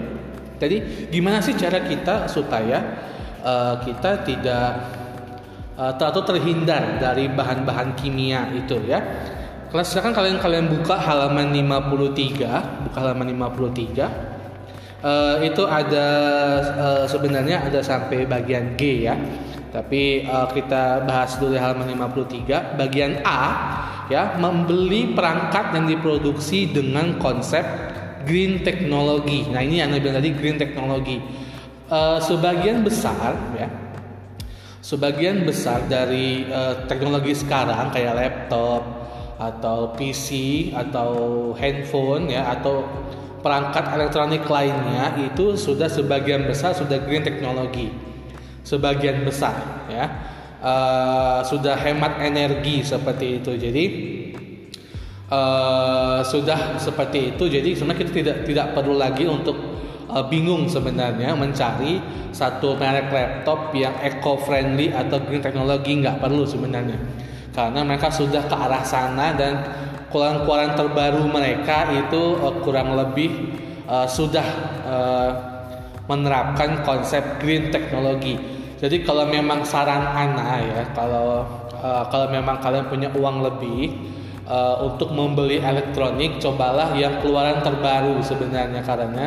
tadi 0.63 1.11
gimana 1.11 1.43
sih 1.43 1.59
cara 1.59 1.83
kita 1.83 2.31
supaya 2.31 3.11
uh, 3.45 3.81
kita 3.85 4.25
tidak 4.25 4.69
uh, 5.81 5.93
atau 5.97 6.23
terhindar 6.23 7.01
dari 7.01 7.29
bahan-bahan 7.33 7.97
kimia 7.97 8.53
itu 8.53 8.77
ya. 8.85 9.01
Kalau 9.71 9.87
silakan 9.87 10.13
kalian 10.13 10.39
kalian 10.43 10.67
buka 10.67 10.99
halaman 10.99 11.55
53, 11.55 12.91
buka 12.91 12.99
halaman 12.99 13.27
53. 13.39 14.41
Uh, 15.01 15.41
itu 15.41 15.65
ada 15.65 16.07
uh, 16.77 17.05
sebenarnya 17.09 17.65
ada 17.71 17.81
sampai 17.81 18.27
bagian 18.27 18.75
G 18.75 19.07
ya. 19.07 19.15
Tapi 19.71 20.27
uh, 20.27 20.51
kita 20.51 21.07
bahas 21.07 21.39
dulu 21.39 21.55
halaman 21.55 21.87
53 21.95 22.75
bagian 22.75 23.23
A 23.23 23.43
ya, 24.11 24.35
membeli 24.37 25.15
perangkat 25.15 25.71
yang 25.79 25.87
diproduksi 25.87 26.75
dengan 26.75 27.17
konsep 27.23 27.63
green 28.27 28.67
technology. 28.67 29.47
Nah, 29.49 29.63
ini 29.63 29.81
yang 29.81 29.95
bilang 29.95 30.19
tadi 30.19 30.35
green 30.35 30.59
technology. 30.59 31.23
Uh, 31.91 32.23
sebagian 32.23 32.87
besar 32.87 33.35
ya 33.59 33.67
sebagian 34.79 35.43
besar 35.43 35.91
dari 35.91 36.47
uh, 36.47 36.87
teknologi 36.87 37.35
sekarang 37.35 37.91
kayak 37.91 38.15
laptop 38.15 38.83
atau 39.43 39.91
PC 39.99 40.71
atau 40.71 41.11
handphone 41.59 42.31
ya 42.31 42.47
atau 42.55 42.87
perangkat 43.43 43.91
elektronik 43.99 44.47
lainnya 44.47 45.19
itu 45.19 45.59
sudah 45.59 45.91
sebagian 45.91 46.47
besar 46.47 46.79
sudah 46.79 47.03
green 47.03 47.27
teknologi 47.27 47.91
sebagian 48.63 49.27
besar 49.27 49.91
ya 49.91 50.07
uh, 50.61 51.41
sudah 51.45 51.77
hemat 51.77 52.21
energi 52.23 52.85
seperti 52.85 53.41
itu. 53.43 53.53
Jadi 53.57 53.85
uh, 55.33 56.21
sudah 56.23 56.77
seperti 56.77 57.35
itu. 57.37 57.45
Jadi 57.49 57.71
sebenarnya 57.75 58.01
kita 58.07 58.13
tidak 58.13 58.37
tidak 58.47 58.67
perlu 58.77 58.95
lagi 58.97 59.25
untuk 59.27 59.70
uh, 60.13 60.27
bingung 60.27 60.67
sebenarnya 60.67 61.33
mencari 61.39 62.03
satu 62.31 62.79
merek 62.79 63.11
laptop 63.11 63.75
yang 63.75 63.95
eco 64.03 64.39
friendly 64.39 64.91
atau 64.91 65.19
green 65.23 65.43
technology 65.43 65.99
nggak 65.99 66.19
perlu 66.19 66.47
sebenarnya 66.47 66.99
karena 67.51 67.83
mereka 67.83 68.11
sudah 68.11 68.47
ke 68.47 68.55
arah 68.55 68.85
sana 68.87 69.35
dan 69.35 69.59
keluaran-keluaran 70.11 70.75
terbaru 70.75 71.23
mereka 71.31 71.91
itu 71.95 72.39
uh, 72.39 72.55
kurang 72.63 72.95
lebih 72.99 73.31
uh, 73.87 74.07
sudah 74.07 74.47
uh, 74.87 75.31
menerapkan 76.11 76.83
konsep 76.83 77.23
green 77.39 77.71
technology. 77.71 78.35
Jadi 78.83 79.07
kalau 79.07 79.31
memang 79.31 79.63
saran 79.63 80.03
Ana 80.03 80.59
ya, 80.59 80.83
kalau 80.97 81.47
uh, 81.79 82.05
kalau 82.11 82.27
memang 82.33 82.59
kalian 82.59 82.91
punya 82.91 83.09
uang 83.15 83.47
lebih 83.47 83.95
uh, 84.51 84.83
untuk 84.83 85.15
membeli 85.15 85.63
elektronik, 85.63 86.43
cobalah 86.43 86.91
yang 86.99 87.23
keluaran 87.23 87.63
terbaru 87.63 88.19
sebenarnya 88.25 88.83
karena 88.83 89.27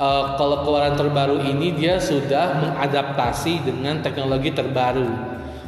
uh, 0.00 0.34
kalau 0.40 0.64
keluaran 0.64 0.96
terbaru 0.96 1.44
ini 1.44 1.76
dia 1.76 2.00
sudah 2.00 2.56
mengadaptasi 2.58 3.68
dengan 3.68 4.00
teknologi 4.00 4.50
terbaru 4.50 5.06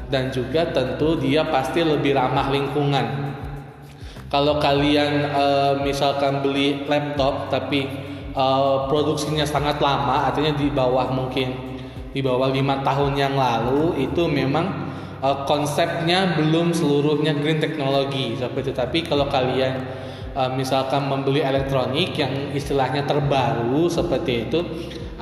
dan 0.09 0.33
juga 0.33 0.73
tentu 0.73 1.21
dia 1.21 1.45
pasti 1.47 1.85
lebih 1.85 2.17
ramah 2.17 2.49
lingkungan. 2.49 3.37
Kalau 4.33 4.57
kalian 4.57 5.29
uh, 5.29 5.73
misalkan 5.85 6.41
beli 6.41 6.89
laptop 6.89 7.53
tapi 7.53 7.85
uh, 8.33 8.89
produksinya 8.89 9.45
sangat 9.45 9.77
lama, 9.77 10.33
artinya 10.33 10.57
di 10.57 10.73
bawah 10.73 11.13
mungkin 11.13 11.53
di 12.13 12.21
bawah 12.21 12.49
lima 12.49 12.81
tahun 12.81 13.17
yang 13.17 13.37
lalu 13.37 14.09
itu 14.09 14.25
memang 14.29 14.89
uh, 15.21 15.45
konsepnya 15.45 16.37
belum 16.37 16.73
seluruhnya 16.73 17.37
green 17.37 17.61
technology 17.61 18.37
seperti 18.37 18.73
itu. 18.73 18.77
Tapi 18.77 18.99
kalau 19.05 19.29
kalian 19.29 19.85
uh, 20.35 20.51
misalkan 20.53 21.09
membeli 21.09 21.41
elektronik 21.45 22.17
yang 22.17 22.53
istilahnya 22.53 23.05
terbaru 23.05 23.89
seperti 23.89 24.49
itu 24.49 24.61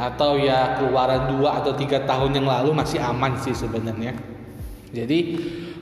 atau 0.00 0.40
ya 0.40 0.80
keluaran 0.80 1.36
dua 1.36 1.60
atau 1.60 1.76
tiga 1.76 2.02
tahun 2.08 2.32
yang 2.40 2.48
lalu 2.48 2.72
masih 2.72 3.02
aman 3.02 3.36
sih 3.36 3.52
sebenarnya. 3.52 4.16
Jadi 4.90 5.18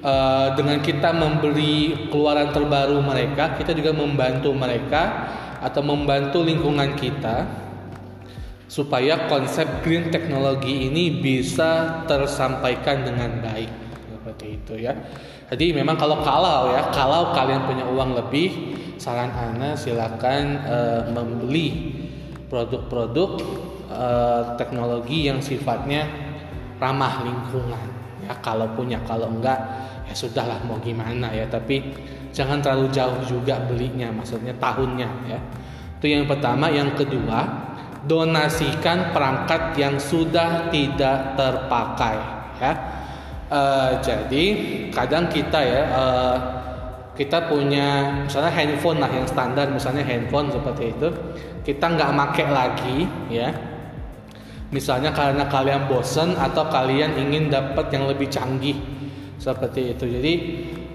uh, 0.04 0.52
dengan 0.52 0.85
kita 0.85 1.14
membeli 1.16 2.08
keluaran 2.12 2.52
terbaru 2.52 3.00
mereka, 3.00 3.56
kita 3.56 3.73
juga 3.73 3.97
membantu 3.97 4.52
mereka 4.52 5.32
atau 5.64 5.80
membantu 5.80 6.44
lingkungan 6.44 6.94
kita 6.99 7.49
supaya 8.68 9.26
konsep 9.32 9.64
green 9.80 10.12
technology 10.12 10.92
ini 10.92 11.25
bisa 11.25 12.04
tersampaikan 12.04 13.00
dengan 13.00 13.40
baik 13.40 13.73
seperti 14.12 14.47
itu 14.61 14.75
ya. 14.76 14.92
Jadi 15.49 15.73
memang 15.73 15.97
kalau 15.97 16.20
kalau 16.20 16.68
ya, 16.76 16.92
kalau 16.92 17.32
kalian 17.32 17.64
punya 17.64 17.88
uang 17.88 18.12
lebih, 18.12 18.76
saran 18.99 19.31
Ana 19.31 19.78
silakan 19.78 20.59
uh, 20.67 21.02
membeli 21.14 21.95
produk-produk 22.50 23.31
uh, 23.88 24.43
teknologi 24.59 25.31
yang 25.31 25.38
sifatnya 25.38 26.05
ramah 26.83 27.23
lingkungan. 27.23 27.87
Ya 28.26 28.35
kalau 28.43 28.69
punya 28.75 28.99
kalau 29.07 29.31
enggak 29.31 29.57
ya 30.05 30.14
sudahlah 30.14 30.59
mau 30.67 30.76
gimana 30.83 31.31
ya. 31.31 31.47
Tapi 31.47 31.95
jangan 32.35 32.59
terlalu 32.59 32.90
jauh 32.90 33.23
juga 33.25 33.62
belinya 33.64 34.11
maksudnya 34.11 34.52
tahunnya 34.59 35.09
ya. 35.31 35.40
Itu 36.02 36.07
yang 36.11 36.26
pertama. 36.26 36.69
Yang 36.69 37.07
kedua 37.07 37.71
donasikan 38.05 39.14
perangkat 39.14 39.78
yang 39.78 39.95
sudah 39.99 40.71
tidak 40.75 41.38
terpakai 41.38 42.17
ya. 42.59 42.73
Uh, 43.49 43.97
jadi 44.05 44.45
kadang 44.93 45.25
kita 45.33 45.57
ya 45.64 45.83
uh, 45.88 46.37
kita 47.19 47.51
punya 47.51 48.23
misalnya 48.23 48.55
handphone 48.55 49.03
lah 49.03 49.11
yang 49.11 49.27
standar 49.27 49.67
misalnya 49.75 50.07
handphone 50.07 50.55
seperti 50.55 50.95
itu. 50.95 51.09
Kita 51.67 51.91
nggak 51.91 52.15
make 52.15 52.47
lagi 52.47 53.11
ya. 53.27 53.51
Misalnya 54.71 55.11
karena 55.11 55.51
kalian 55.51 55.91
bosen 55.91 56.39
atau 56.39 56.71
kalian 56.71 57.19
ingin 57.19 57.51
dapat 57.51 57.91
yang 57.91 58.07
lebih 58.07 58.31
canggih 58.31 58.79
seperti 59.35 59.99
itu. 59.99 60.07
Jadi 60.07 60.33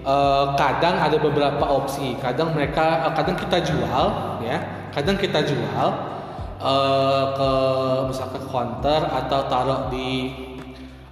eh, 0.00 0.46
kadang 0.56 0.96
ada 0.96 1.20
beberapa 1.20 1.68
opsi. 1.68 2.16
Kadang 2.16 2.56
mereka 2.56 3.04
eh, 3.04 3.12
kadang 3.12 3.36
kita 3.36 3.60
jual 3.60 4.06
ya. 4.40 4.88
Kadang 4.96 5.20
kita 5.20 5.44
jual 5.44 5.86
eh, 6.56 7.24
ke 7.36 7.50
misalkan 8.08 8.42
counter 8.48 9.00
atau 9.12 9.40
taruh 9.52 9.92
di 9.92 10.32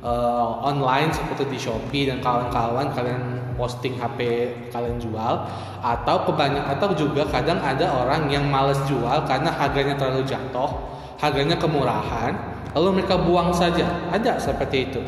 uh, 0.02 0.66
online 0.66 1.14
seperti 1.14 1.46
di 1.48 1.58
Shopee 1.58 2.10
dan 2.10 2.18
kawan-kawan 2.20 2.90
kalian 2.92 3.41
posting 3.54 3.98
HP 3.98 4.50
kalian 4.70 4.98
jual 4.98 5.34
atau 5.82 6.16
kebanyakan 6.28 6.78
atau 6.78 6.94
juga 6.94 7.26
kadang 7.28 7.58
ada 7.60 7.88
orang 7.90 8.28
yang 8.28 8.46
males 8.48 8.78
jual 8.88 9.24
karena 9.24 9.50
harganya 9.52 9.94
terlalu 9.98 10.26
jatuh, 10.26 10.70
harganya 11.18 11.58
kemurahan, 11.58 12.32
lalu 12.74 13.02
mereka 13.02 13.20
buang 13.20 13.50
saja. 13.52 13.86
Ada 14.10 14.38
seperti 14.38 14.90
itu. 14.90 15.00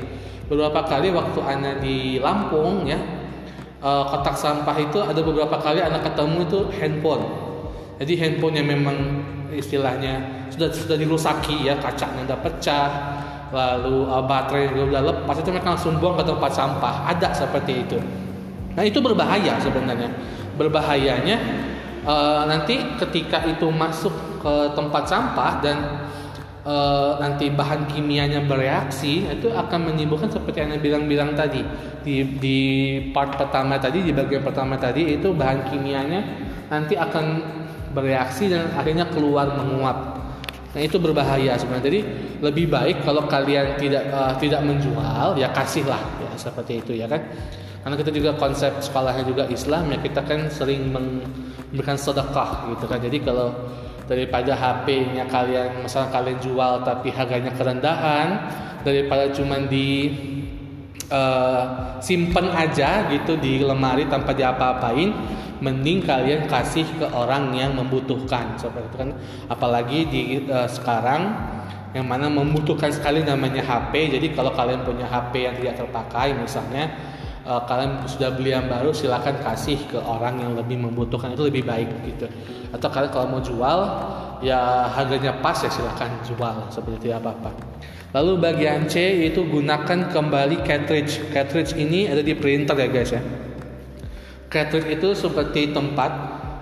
Beberapa 0.46 0.84
kali 0.84 1.08
waktu 1.08 1.40
anak 1.40 1.80
di 1.80 2.20
Lampung 2.20 2.84
ya, 2.84 3.00
uh, 3.80 4.04
kotak 4.12 4.36
sampah 4.36 4.76
itu 4.76 5.00
ada 5.00 5.20
beberapa 5.24 5.56
kali 5.56 5.80
anak 5.80 6.04
ketemu 6.12 6.38
itu 6.44 6.60
handphone. 6.76 7.24
Jadi 8.02 8.12
handphone 8.20 8.54
yang 8.58 8.68
memang 8.68 8.96
istilahnya 9.54 10.46
sudah 10.52 10.68
sudah 10.68 10.96
dirusaki 10.98 11.64
ya, 11.64 11.78
kacanya 11.80 12.26
udah 12.28 12.38
pecah, 12.42 12.90
lalu 13.54 14.10
uh, 14.10 14.22
baterai 14.26 14.74
juga 14.74 14.98
udah 14.98 15.02
lepas 15.14 15.36
itu 15.38 15.48
mereka 15.54 15.78
langsung 15.78 15.94
buang 16.02 16.18
ke 16.18 16.24
tempat 16.26 16.50
sampah 16.50 16.94
ada 17.06 17.28
seperti 17.30 17.86
itu 17.86 17.98
nah 18.74 18.82
itu 18.82 18.98
berbahaya 18.98 19.58
sebenarnya 19.62 20.10
berbahayanya 20.58 21.36
uh, 22.06 22.42
nanti 22.46 22.78
ketika 22.98 23.42
itu 23.46 23.70
masuk 23.70 24.12
ke 24.42 24.54
tempat 24.76 25.08
sampah 25.08 25.52
dan 25.64 25.78
uh, 26.66 27.16
nanti 27.18 27.50
bahan 27.50 27.88
kimianya 27.88 28.44
bereaksi 28.44 29.26
itu 29.30 29.50
akan 29.50 29.94
menimbulkan 29.94 30.28
seperti 30.28 30.62
yang 30.62 30.78
bilang-bilang 30.78 31.32
tadi 31.32 31.62
di 32.04 32.36
di 32.38 32.58
part 33.14 33.38
pertama 33.40 33.80
tadi 33.80 34.04
di 34.04 34.12
bagian 34.12 34.44
pertama 34.44 34.76
tadi 34.76 35.16
itu 35.16 35.32
bahan 35.32 35.70
kimianya 35.72 36.20
nanti 36.68 36.98
akan 36.98 37.24
bereaksi 37.94 38.50
dan 38.50 38.74
akhirnya 38.74 39.06
keluar 39.08 39.54
menguap 39.54 40.24
Nah 40.74 40.82
itu 40.82 40.98
berbahaya 40.98 41.54
sebenarnya. 41.54 41.86
Jadi 41.86 42.00
lebih 42.42 42.66
baik 42.66 43.06
kalau 43.06 43.30
kalian 43.30 43.78
tidak 43.78 44.10
uh, 44.10 44.34
tidak 44.42 44.60
menjual 44.66 45.38
ya 45.38 45.48
kasihlah 45.54 46.02
ya 46.18 46.30
seperti 46.34 46.82
itu 46.82 46.98
ya 46.98 47.06
kan. 47.06 47.22
Karena 47.84 48.00
kita 48.00 48.10
juga 48.16 48.32
konsep 48.40 48.72
sekolahnya 48.80 49.28
juga 49.28 49.44
Islam 49.52 49.92
ya 49.92 50.00
kita 50.00 50.24
kan 50.24 50.48
sering 50.48 50.88
memberikan 50.88 52.00
sedekah 52.00 52.72
gitu 52.72 52.88
kan. 52.88 52.96
Jadi 52.96 53.20
kalau 53.20 53.52
daripada 54.08 54.56
HP-nya 54.56 55.28
kalian 55.28 55.84
misalnya 55.84 56.08
kalian 56.08 56.40
jual 56.40 56.80
tapi 56.80 57.12
harganya 57.12 57.52
kerendahan 57.52 58.28
daripada 58.88 59.28
cuma 59.36 59.60
di 59.68 60.08
uh, 61.12 61.64
simpen 62.00 62.48
aja 62.56 63.04
gitu 63.12 63.36
di 63.36 63.60
lemari 63.60 64.08
tanpa 64.08 64.32
diapa-apain 64.32 65.12
mending 65.60 66.08
kalian 66.08 66.48
kasih 66.48 66.88
ke 66.96 67.04
orang 67.12 67.52
yang 67.52 67.76
membutuhkan. 67.76 68.56
Seperti 68.56 68.88
itu 68.88 68.96
kan. 68.96 69.10
Apalagi 69.52 69.98
di 70.08 70.22
uh, 70.48 70.64
sekarang 70.72 71.52
yang 71.92 72.08
mana 72.08 72.26
membutuhkan 72.26 72.90
sekali 72.90 73.22
namanya 73.22 73.62
HP 73.62 74.18
jadi 74.18 74.26
kalau 74.34 74.50
kalian 74.50 74.82
punya 74.82 75.06
HP 75.06 75.46
yang 75.46 75.54
tidak 75.62 75.78
terpakai 75.78 76.34
misalnya 76.34 76.90
uh, 77.46 77.62
kalian 77.68 78.04
sudah 78.08 78.32
beli 78.34 78.52
yang 78.52 78.66
baru 78.66 78.90
silakan 78.90 79.38
kasih 79.40 79.78
ke 79.88 80.00
orang 80.00 80.40
yang 80.40 80.52
lebih 80.58 80.80
membutuhkan. 80.80 81.32
Itu 81.32 81.46
lebih 81.46 81.64
baik 81.64 81.88
gitu. 82.08 82.26
Atau 82.74 82.88
kalian 82.90 83.12
kalau 83.12 83.26
mau 83.30 83.40
jual 83.44 83.78
ya 84.44 84.92
harganya 84.92 85.32
pas 85.40 85.56
ya 85.62 85.70
silakan 85.72 86.10
jual 86.26 86.68
seperti 86.68 87.08
apa 87.08 87.32
apa 87.32 87.50
lalu 88.14 88.38
bagian 88.38 88.86
C 88.86 89.26
itu 89.26 89.42
gunakan 89.42 90.12
kembali 90.12 90.62
cartridge. 90.62 91.18
Cartridge 91.34 91.74
ini 91.74 92.06
ada 92.06 92.22
di 92.22 92.36
printer 92.36 92.78
ya 92.78 92.88
guys 92.88 93.10
ya. 93.10 93.22
Cartridge 94.46 94.86
itu 94.86 95.18
seperti 95.18 95.74
tempat 95.74 96.12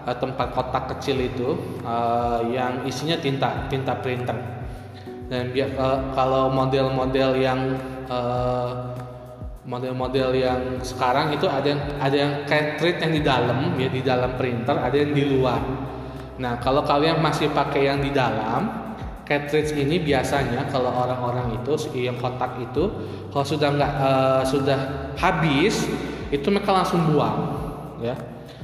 uh, 0.09 0.17
tempat 0.17 0.57
kotak 0.57 0.97
kecil 0.97 1.21
itu 1.21 1.61
uh, 1.85 2.41
yang 2.49 2.89
isinya 2.89 3.21
tinta 3.21 3.69
tinta 3.69 3.93
printer. 4.01 4.33
Dan 5.29 5.53
biar 5.53 5.77
uh, 5.77 6.13
kalau 6.17 6.49
model-model 6.49 7.37
yang 7.37 7.77
uh, 8.09 8.97
model-model 9.63 10.35
yang 10.35 10.61
sekarang 10.83 11.39
itu 11.39 11.47
ada 11.47 11.67
yang 11.71 11.83
ada 12.03 12.17
yang 12.17 12.33
cartridge 12.51 12.99
yang 12.99 13.13
di 13.15 13.23
dalam 13.23 13.59
ya 13.79 13.89
di 13.89 14.03
dalam 14.03 14.35
printer 14.35 14.75
ada 14.75 14.97
yang 14.97 15.15
di 15.15 15.25
luar. 15.31 15.63
Nah 16.43 16.59
kalau 16.59 16.83
kalian 16.83 17.23
masih 17.23 17.55
pakai 17.55 17.87
yang 17.87 18.03
di 18.03 18.11
dalam 18.11 18.83
cartridge 19.23 19.71
ini 19.79 20.03
biasanya 20.03 20.67
kalau 20.67 20.91
orang-orang 20.91 21.63
itu 21.63 21.79
yang 21.95 22.19
kotak 22.19 22.59
itu 22.59 22.91
kalau 23.31 23.47
sudah 23.47 23.69
nggak 23.71 23.93
uh, 24.03 24.43
sudah 24.43 24.79
habis 25.15 25.87
itu 26.35 26.47
mereka 26.51 26.75
langsung 26.75 27.07
buang 27.07 27.39
ya. 28.03 28.19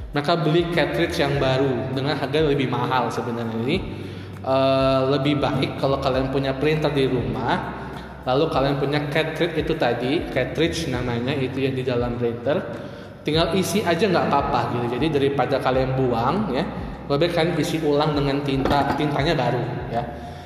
Mereka 0.09 0.41
beli 0.41 0.73
cartridge 0.73 1.21
yang 1.21 1.37
baru 1.37 1.93
dengan 1.93 2.17
harga 2.17 2.41
lebih 2.41 2.65
mahal 2.65 3.13
sebenarnya. 3.13 3.55
Ini 3.55 3.77
uh, 4.43 5.15
lebih 5.15 5.39
baik 5.39 5.79
kalau 5.79 6.01
kalian 6.03 6.27
punya 6.27 6.51
printer 6.59 6.91
di 6.91 7.07
rumah 7.07 7.87
lalu 8.29 8.45
kalian 8.53 8.77
punya 8.77 8.99
cartridge 9.09 9.57
itu 9.57 9.73
tadi 9.73 10.29
cartridge 10.29 10.85
namanya 10.93 11.33
itu 11.33 11.65
yang 11.65 11.73
di 11.73 11.81
dalam 11.81 12.13
printer 12.21 12.61
tinggal 13.25 13.57
isi 13.57 13.81
aja 13.81 14.05
nggak 14.05 14.25
apa-apa 14.29 14.77
gitu. 14.77 14.85
Jadi 14.97 15.05
daripada 15.09 15.57
kalian 15.57 15.97
buang 15.97 16.53
ya 16.53 16.61
lebih 17.09 17.33
kalian 17.33 17.57
isi 17.57 17.81
ulang 17.81 18.13
dengan 18.13 18.45
tinta 18.45 18.93
tintanya 18.93 19.33
baru 19.33 19.65
ya. 19.89 20.03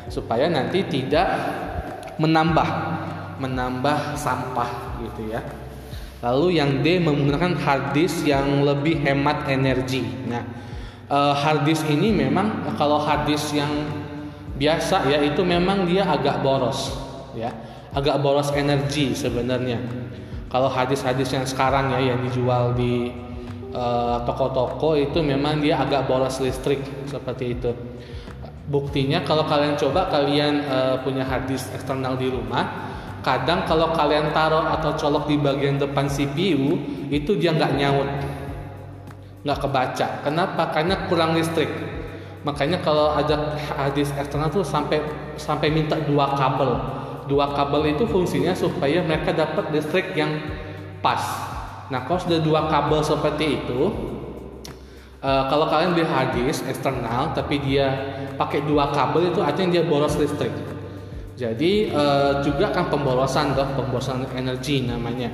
Supaya 0.08 0.48
nanti 0.48 0.88
tidak 0.88 1.28
menambah 2.16 2.70
menambah 3.44 4.16
sampah 4.16 5.04
gitu 5.04 5.28
ya. 5.28 5.44
Lalu 6.24 6.56
yang 6.56 6.80
D 6.80 7.04
menggunakan 7.04 7.60
hard 7.60 7.92
disk 7.92 8.24
yang 8.24 8.64
lebih 8.64 8.96
hemat 9.04 9.44
energi. 9.52 10.08
Nah 10.32 10.44
uh, 11.12 11.36
hard 11.36 11.68
disk 11.68 11.84
ini 11.92 12.16
memang 12.16 12.64
kalau 12.80 13.04
hard 13.04 13.28
disk 13.28 13.52
yang 13.52 13.72
biasa 14.56 15.12
ya 15.12 15.20
itu 15.20 15.44
memang 15.44 15.84
dia 15.84 16.08
agak 16.08 16.40
boros 16.46 16.94
ya 17.34 17.50
agak 17.94 18.20
boros 18.20 18.50
energi 18.54 19.14
sebenarnya. 19.14 19.80
Kalau 20.50 20.70
hadis-hadis 20.70 21.34
yang 21.34 21.46
sekarang 21.50 21.94
ya 21.98 22.14
yang 22.14 22.20
dijual 22.26 22.78
di 22.78 23.10
eh, 23.74 24.18
toko-toko 24.26 24.94
itu 24.94 25.22
memang 25.22 25.62
dia 25.62 25.82
agak 25.82 26.06
boros 26.06 26.42
listrik 26.42 26.82
seperti 27.10 27.58
itu. 27.58 27.72
Buktinya 28.64 29.22
kalau 29.28 29.44
kalian 29.44 29.76
coba 29.76 30.08
kalian 30.08 30.64
uh, 30.72 30.96
punya 31.04 31.28
hadis 31.28 31.68
eksternal 31.76 32.16
di 32.16 32.32
rumah 32.32 32.64
kadang 33.20 33.68
kalau 33.68 33.92
kalian 33.92 34.32
taruh 34.32 34.64
atau 34.72 34.96
colok 34.96 35.28
di 35.28 35.36
bagian 35.36 35.76
depan 35.76 36.08
CPU 36.08 36.80
itu 37.12 37.36
dia 37.36 37.52
nggak 37.52 37.76
nyaut 37.76 38.08
nggak 39.44 39.60
kebaca. 39.60 40.08
Kenapa? 40.24 40.72
Karena 40.72 40.96
kurang 41.12 41.36
listrik. 41.36 41.68
Makanya 42.48 42.80
kalau 42.80 43.12
ada 43.12 43.60
hadis 43.76 44.16
eksternal 44.16 44.48
tuh 44.48 44.64
sampai 44.64 45.04
sampai 45.36 45.68
minta 45.68 46.00
dua 46.00 46.32
kabel 46.32 47.03
dua 47.34 47.50
kabel 47.58 47.98
itu 47.98 48.06
fungsinya 48.06 48.54
supaya 48.54 49.02
mereka 49.02 49.34
dapat 49.34 49.74
listrik 49.74 50.14
yang 50.14 50.38
pas. 51.02 51.50
Nah, 51.90 52.06
kalau 52.06 52.22
sudah 52.22 52.40
dua 52.46 52.70
kabel 52.70 53.02
seperti 53.02 53.58
itu, 53.58 53.90
uh, 55.26 55.44
kalau 55.50 55.66
kalian 55.66 55.98
beli 55.98 56.06
hadis 56.06 56.62
eksternal 56.70 57.34
tapi 57.34 57.58
dia 57.58 57.90
pakai 58.38 58.62
dua 58.70 58.94
kabel 58.94 59.34
itu 59.34 59.42
artinya 59.42 59.82
dia 59.82 59.84
boros 59.90 60.14
listrik. 60.22 60.54
Jadi 61.34 61.90
uh, 61.90 62.46
juga 62.46 62.70
kan 62.70 62.94
pemborosan 62.94 63.58
dong, 63.58 63.74
pemborosan 63.74 64.30
energi 64.38 64.86
namanya. 64.86 65.34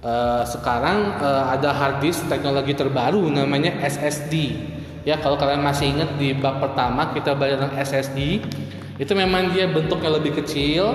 Uh, 0.00 0.44
sekarang 0.44 1.20
uh, 1.20 1.52
ada 1.52 1.72
hard 1.72 2.00
disk 2.00 2.24
teknologi 2.28 2.72
terbaru 2.72 3.28
namanya 3.28 3.76
SSD. 3.84 4.56
Ya 5.04 5.20
kalau 5.20 5.36
kalian 5.36 5.60
masih 5.60 5.92
ingat 5.92 6.16
di 6.16 6.32
bab 6.32 6.64
pertama 6.64 7.12
kita 7.12 7.36
belajar 7.36 7.60
tentang 7.60 7.76
SSD 7.76 8.40
itu 8.94 9.12
memang 9.12 9.50
dia 9.50 9.66
bentuknya 9.66 10.10
lebih 10.14 10.38
kecil 10.38 10.94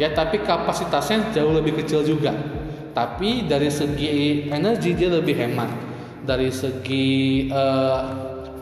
ya 0.00 0.10
tapi 0.10 0.40
kapasitasnya 0.42 1.34
jauh 1.36 1.52
lebih 1.52 1.76
kecil 1.82 2.00
juga. 2.04 2.32
Tapi 2.94 3.50
dari 3.50 3.68
segi 3.68 4.46
energi 4.48 4.94
dia 4.94 5.10
lebih 5.10 5.34
hemat. 5.34 5.68
Dari 6.24 6.48
segi 6.48 7.50
uh, 7.52 8.00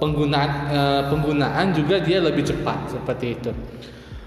penggunaan 0.02 0.50
uh, 0.72 1.02
penggunaan 1.12 1.70
juga 1.76 2.02
dia 2.02 2.18
lebih 2.18 2.42
cepat 2.42 2.90
seperti 2.90 3.26
itu. 3.38 3.52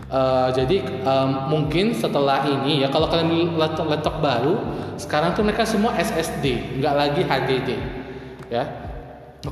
Uh, 0.05 0.53
jadi 0.53 0.85
um, 1.01 1.49
mungkin 1.49 1.89
setelah 1.97 2.45
ini 2.45 2.85
ya 2.85 2.93
kalau 2.93 3.09
kalian 3.09 3.57
laptop, 3.57 3.89
laptop 3.89 4.21
baru 4.21 4.61
sekarang 5.01 5.33
tuh 5.33 5.41
mereka 5.41 5.65
semua 5.65 5.97
SSD 5.97 6.77
nggak 6.77 6.93
lagi 6.93 7.21
HDD 7.25 7.69
ya 8.53 8.84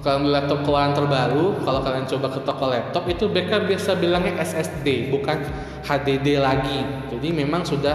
kalau 0.01 0.25
laptop 0.25 0.65
keluaran 0.65 0.95
terbaru, 0.97 1.62
kalau 1.62 1.86
kalian 1.86 2.10
coba 2.10 2.27
ke 2.34 2.39
toko 2.41 2.65
laptop 2.71 3.03
itu 3.06 3.29
mereka 3.29 3.62
biasa 3.62 3.99
bilangnya 4.01 4.41
SSD, 4.41 5.13
bukan 5.13 5.38
HDD 5.86 6.41
lagi. 6.41 6.82
Jadi 7.13 7.29
memang 7.29 7.62
sudah 7.62 7.93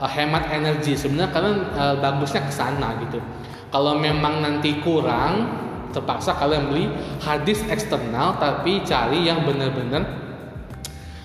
uh, 0.00 0.08
hemat 0.08 0.48
energi. 0.48 0.96
Sebenarnya 0.96 1.34
kalian 1.34 1.56
uh, 1.76 1.94
bagusnya 2.00 2.46
ke 2.46 2.52
sana 2.54 2.96
gitu. 3.04 3.20
Kalau 3.68 3.98
memang 3.98 4.40
nanti 4.40 4.80
kurang, 4.80 5.50
terpaksa 5.90 6.36
kalian 6.38 6.72
beli 6.72 6.86
hadis 7.20 7.64
eksternal 7.68 8.36
tapi 8.36 8.84
cari 8.86 9.28
yang 9.28 9.44
benar-benar 9.44 10.04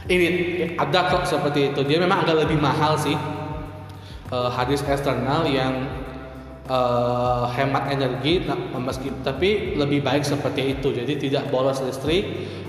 irit. 0.09 0.75
Ada 0.75 1.13
kok 1.13 1.23
seperti 1.29 1.71
itu. 1.71 1.87
Dia 1.87 2.01
memang 2.01 2.27
agak 2.27 2.47
lebih 2.47 2.59
mahal 2.59 2.97
sih. 2.99 3.15
Uh, 4.31 4.47
hadis 4.47 4.83
eksternal 4.83 5.43
yang 5.43 6.00
uh, 6.67 7.49
hemat 7.55 7.89
energi 7.89 8.45
nah, 8.45 8.57
meski 8.77 9.09
tapi 9.25 9.73
lebih 9.79 10.05
baik 10.05 10.27
seperti 10.27 10.77
itu. 10.77 10.93
Jadi 10.93 11.13
tidak 11.17 11.49
boros 11.49 11.81
listrik 11.81 12.25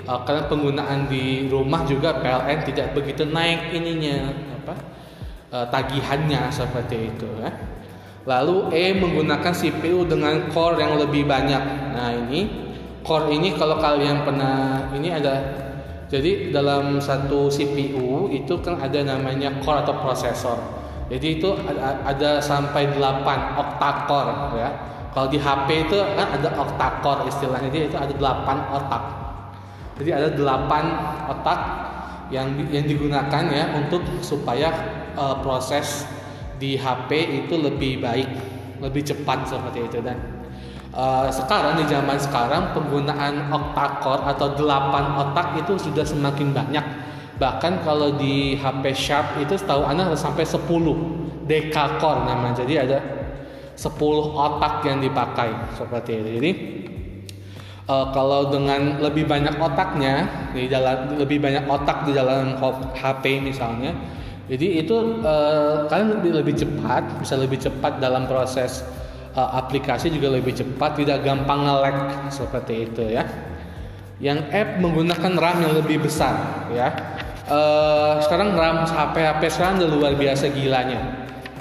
uh, 0.07 0.22
karena 0.24 0.48
penggunaan 0.48 1.11
di 1.11 1.50
rumah 1.50 1.85
juga 1.85 2.16
PLN 2.22 2.59
tidak 2.64 2.96
begitu 2.96 3.28
naik 3.28 3.74
ininya 3.74 4.33
apa 4.62 4.74
uh, 5.52 5.66
tagihannya 5.68 6.48
seperti 6.48 7.12
itu 7.12 7.28
ya. 7.42 7.50
Lalu 8.22 8.70
E 8.70 8.94
menggunakan 8.94 9.50
CPU 9.50 10.07
dengan 10.07 10.46
core 10.55 10.78
yang 10.78 10.94
lebih 10.94 11.26
banyak. 11.26 11.62
Nah 11.90 12.14
ini 12.14 12.46
core 13.02 13.35
ini 13.35 13.59
kalau 13.59 13.83
kalian 13.83 14.22
pernah 14.22 14.87
ini 14.94 15.11
ada 15.11 15.35
jadi 16.07 16.52
dalam 16.52 17.00
satu 17.00 17.48
CPU 17.50 18.31
itu 18.31 18.55
kan 18.62 18.78
ada 18.78 19.00
namanya 19.02 19.59
core 19.64 19.83
atau 19.83 19.96
prosesor 19.98 20.82
jadi 21.10 21.28
itu 21.38 21.48
ada, 21.66 21.98
ada 22.06 22.30
sampai 22.38 22.94
8 22.94 23.58
okta-core 23.58 24.58
ya. 24.58 24.70
Kalau 25.12 25.28
di 25.28 25.36
HP 25.36 25.68
itu 25.88 25.96
kan 25.98 26.28
ada 26.40 26.48
okta-core 26.56 27.28
istilahnya. 27.28 27.68
Jadi 27.68 27.92
itu 27.92 27.98
ada 27.98 28.14
8 28.14 28.76
otak. 28.80 29.02
Jadi 30.00 30.10
ada 30.14 30.28
8 30.32 31.30
otak 31.36 31.60
yang 32.32 32.48
yang 32.72 32.88
digunakan 32.88 33.44
ya 33.52 33.76
untuk 33.76 34.00
supaya 34.24 34.72
uh, 35.18 35.36
proses 35.44 36.08
di 36.56 36.80
HP 36.80 37.44
itu 37.44 37.54
lebih 37.60 38.00
baik, 38.00 38.28
lebih 38.80 39.02
cepat 39.04 39.44
seperti 39.44 39.84
itu 39.84 39.98
dan 40.00 40.16
uh, 40.96 41.28
sekarang 41.28 41.76
di 41.76 41.84
zaman 41.84 42.16
sekarang 42.16 42.72
penggunaan 42.72 43.52
okta-core 43.52 44.24
atau 44.32 44.56
8 44.56 45.20
otak 45.28 45.60
itu 45.60 45.76
sudah 45.76 46.06
semakin 46.08 46.56
banyak 46.56 47.01
bahkan 47.42 47.83
kalau 47.83 48.14
di 48.14 48.55
HP 48.55 48.94
Sharp 48.94 49.42
itu 49.42 49.59
setahu 49.59 49.83
anda 49.83 50.14
sampai 50.14 50.46
10 50.46 50.62
core 51.74 52.20
namanya. 52.22 52.62
Jadi 52.62 52.74
ada 52.78 52.98
10 53.74 53.98
otak 54.38 54.87
yang 54.87 55.02
dipakai 55.02 55.50
seperti 55.74 56.22
itu. 56.22 56.28
Jadi 56.38 56.50
uh, 57.90 58.14
kalau 58.14 58.55
dengan 58.55 59.02
lebih 59.02 59.26
banyak 59.26 59.59
otaknya 59.59 60.31
di 60.55 60.70
dalam 60.70 61.18
lebih 61.18 61.42
banyak 61.42 61.66
otak 61.66 62.07
di 62.07 62.14
dalam 62.14 62.55
HP 62.94 63.42
misalnya 63.42 63.90
jadi 64.46 64.85
itu 64.85 65.22
uh, 65.22 65.87
kalian 65.87 66.20
lebih 66.20 66.31
lebih 66.44 66.55
cepat 66.59 67.22
bisa 67.22 67.35
lebih 67.38 67.59
cepat 67.62 67.98
dalam 67.98 68.26
proses 68.26 68.87
uh, 69.33 69.59
aplikasi 69.59 70.11
juga 70.14 70.35
lebih 70.35 70.55
cepat 70.55 70.98
tidak 70.98 71.26
gampang 71.26 71.66
nge-lag 71.66 72.28
seperti 72.31 72.87
itu 72.87 73.02
ya. 73.07 73.24
Yang 74.22 74.38
app 74.55 74.68
menggunakan 74.78 75.33
RAM 75.35 75.57
yang 75.66 75.74
lebih 75.83 76.07
besar 76.07 76.68
ya 76.70 76.94
uh, 77.52 78.12
sekarang 78.24 78.56
RAM 78.56 78.88
HP 78.88 79.14
HP 79.20 79.42
sekarang 79.52 79.74
udah 79.84 79.90
luar 79.92 80.12
biasa 80.16 80.48
gilanya 80.48 81.00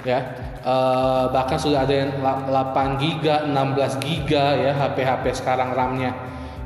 ya. 0.02 0.20
Uh, 0.62 1.26
bahkan 1.34 1.58
sudah 1.58 1.82
ada 1.82 2.06
yang 2.06 2.10
8 2.22 3.02
giga 3.02 3.42
16 3.50 3.98
giga 3.98 4.54
ya 4.54 4.70
HP-HP 4.78 5.42
sekarang 5.42 5.74
RAM-nya. 5.74 6.14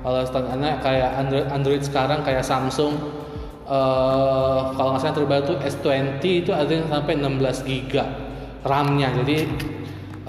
Kalau 0.04 0.20
standarnya 0.22 0.78
kayak 0.84 1.10
Android, 1.16 1.46
Android 1.48 1.82
sekarang 1.82 2.20
kayak 2.20 2.44
Samsung. 2.44 2.92
Uh, 3.66 4.70
kalau 4.78 4.94
nggak 4.94 5.02
salah 5.02 5.16
terbaru 5.16 5.42
tuh 5.42 5.58
S20 5.58 6.22
itu 6.22 6.54
ada 6.54 6.70
yang 6.70 6.86
sampai 6.86 7.18
16 7.18 7.66
giga 7.66 8.04
RAM-nya. 8.68 9.16
Jadi 9.24 9.36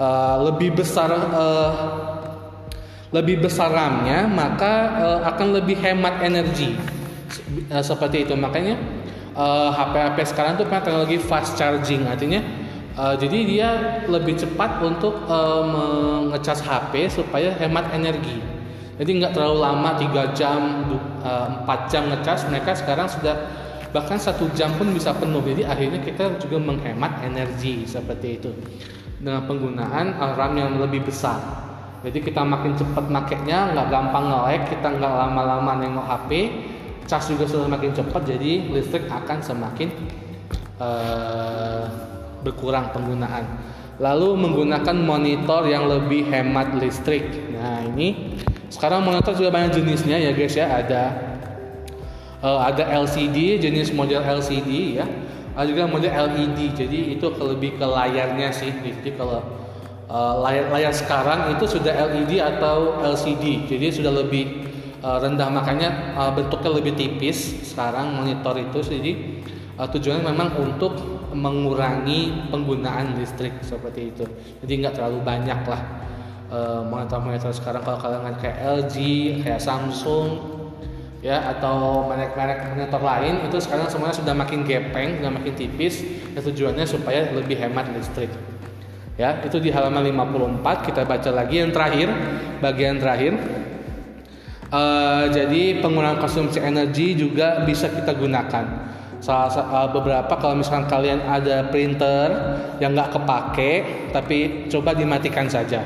uh, 0.00 0.48
lebih 0.48 0.72
besar 0.80 1.12
uh, 1.12 1.72
lebih 3.12 3.44
besar 3.44 3.68
RAM-nya 3.68 4.32
maka 4.32 4.72
uh, 4.96 5.20
akan 5.28 5.60
lebih 5.60 5.76
hemat 5.76 6.24
energi 6.24 6.97
uh, 7.70 7.84
seperti 7.84 8.26
itu. 8.26 8.34
Makanya 8.34 8.78
uh, 9.38 9.70
HP-HP 9.70 10.16
sekarang 10.34 10.58
tuh 10.58 10.66
punya 10.66 10.82
teknologi 10.82 11.16
fast 11.22 11.54
charging. 11.54 12.04
Artinya 12.08 12.42
uh, 12.98 13.14
jadi 13.14 13.38
dia 13.46 13.68
lebih 14.10 14.34
cepat 14.34 14.82
untuk 14.82 15.26
uh, 15.30 15.62
mengecas 15.64 16.58
HP 16.64 17.08
supaya 17.12 17.54
hemat 17.54 17.94
energi. 17.94 18.42
Jadi 18.98 19.10
nggak 19.22 19.30
terlalu 19.38 19.62
lama 19.62 19.94
tiga 19.94 20.34
jam 20.34 20.90
empat 21.22 21.80
uh, 21.86 21.88
jam 21.88 22.10
ngecas. 22.10 22.50
Mereka 22.50 22.74
sekarang 22.74 23.06
sudah 23.06 23.36
bahkan 23.94 24.18
satu 24.18 24.50
jam 24.58 24.74
pun 24.74 24.90
bisa 24.90 25.14
penuh. 25.14 25.38
Jadi 25.46 25.62
akhirnya 25.62 26.02
kita 26.02 26.42
juga 26.42 26.58
menghemat 26.58 27.22
energi 27.22 27.86
seperti 27.86 28.42
itu. 28.42 28.50
Dengan 29.18 29.46
penggunaan 29.46 30.18
RAM 30.18 30.52
yang 30.58 30.78
lebih 30.78 31.06
besar. 31.06 31.38
Jadi 31.98 32.22
kita 32.22 32.46
makin 32.46 32.78
cepat 32.78 33.10
makainya 33.10 33.74
nggak 33.74 33.90
gampang 33.90 34.30
nge 34.30 34.70
kita 34.70 34.86
nggak 34.86 35.12
lama-lama 35.18 35.82
nengok 35.82 36.06
HP 36.06 36.30
cas 37.08 37.24
juga 37.24 37.48
sudah 37.48 37.66
makin 37.66 37.96
cepat 37.96 38.22
jadi 38.28 38.68
listrik 38.68 39.08
akan 39.08 39.40
semakin 39.40 39.88
uh, 40.76 41.88
berkurang 42.44 42.92
penggunaan. 42.92 43.48
Lalu 43.98 44.38
menggunakan 44.38 44.94
monitor 44.94 45.66
yang 45.66 45.90
lebih 45.90 46.28
hemat 46.30 46.76
listrik. 46.78 47.26
Nah 47.50 47.82
ini 47.82 48.38
sekarang 48.70 49.02
monitor 49.02 49.34
juga 49.34 49.50
banyak 49.50 49.74
jenisnya 49.74 50.20
ya 50.20 50.30
guys 50.36 50.54
ya. 50.54 50.70
Ada 50.70 51.02
uh, 52.44 52.60
ada 52.62 52.84
LCD 53.02 53.58
jenis 53.58 53.90
model 53.90 54.22
LCD 54.22 55.02
ya. 55.02 55.08
Ada 55.58 55.66
juga 55.74 55.90
model 55.90 56.12
LED 56.14 56.78
jadi 56.78 57.18
itu 57.18 57.26
lebih 57.42 57.80
ke 57.80 57.86
layarnya 57.88 58.54
sih. 58.54 58.70
Jadi 58.70 59.18
kalau 59.18 59.42
uh, 60.06 60.34
layar 60.46 60.70
layar 60.70 60.92
sekarang 60.94 61.58
itu 61.58 61.66
sudah 61.66 61.90
LED 61.90 62.38
atau 62.38 63.02
LCD 63.02 63.66
jadi 63.66 63.90
sudah 63.90 64.12
lebih 64.14 64.67
uh, 65.02 65.18
rendah. 65.22 65.48
Makanya 65.50 66.14
uh, 66.16 66.30
bentuknya 66.34 66.70
lebih 66.74 66.94
tipis 66.94 67.64
sekarang 67.66 68.14
monitor 68.14 68.54
itu. 68.58 68.78
Jadi 68.82 69.12
uh, 69.78 69.88
tujuannya 69.88 70.24
memang 70.24 70.58
untuk 70.58 70.98
mengurangi 71.32 72.48
penggunaan 72.48 73.18
listrik 73.20 73.60
seperti 73.60 74.14
itu. 74.14 74.24
Jadi 74.64 74.72
nggak 74.84 74.94
terlalu 74.96 75.18
banyak 75.22 75.60
lah 75.68 75.82
uh, 76.50 76.82
monitor-monitor 76.84 77.52
sekarang. 77.54 77.84
Kalau 77.84 77.98
kalian 78.00 78.36
kayak 78.40 78.58
LG 78.64 78.96
kayak 79.44 79.60
Samsung 79.60 80.56
ya 81.18 81.42
atau 81.50 82.06
merek-merek 82.06 82.78
monitor 82.78 83.02
lain 83.02 83.42
itu 83.42 83.58
sekarang 83.58 83.90
semuanya 83.90 84.14
sudah 84.14 84.34
makin 84.38 84.62
gepeng 84.62 85.18
sudah 85.20 85.32
makin 85.32 85.52
tipis. 85.54 86.02
Dan 86.34 86.42
tujuannya 86.42 86.86
supaya 86.86 87.28
lebih 87.34 87.58
hemat 87.58 87.90
listrik. 87.92 88.30
Ya, 89.18 89.34
itu 89.42 89.58
di 89.58 89.74
halaman 89.74 90.06
54 90.14 90.62
kita 90.86 91.02
baca 91.02 91.30
lagi 91.34 91.58
yang 91.58 91.74
terakhir, 91.74 92.06
bagian 92.62 93.02
terakhir. 93.02 93.34
Uh, 94.68 95.24
jadi 95.32 95.80
penggunaan 95.80 96.20
konsumsi 96.20 96.60
energi 96.60 97.16
juga 97.16 97.64
bisa 97.64 97.88
kita 97.88 98.12
gunakan. 98.12 98.64
Salah 99.16 99.48
uh, 99.48 99.88
beberapa 99.88 100.28
kalau 100.36 100.60
misalkan 100.60 100.84
kalian 100.84 101.24
ada 101.24 101.72
printer 101.72 102.28
yang 102.76 102.92
nggak 102.92 103.16
kepake, 103.16 103.72
tapi 104.12 104.68
coba 104.68 104.92
dimatikan 104.92 105.48
saja, 105.48 105.80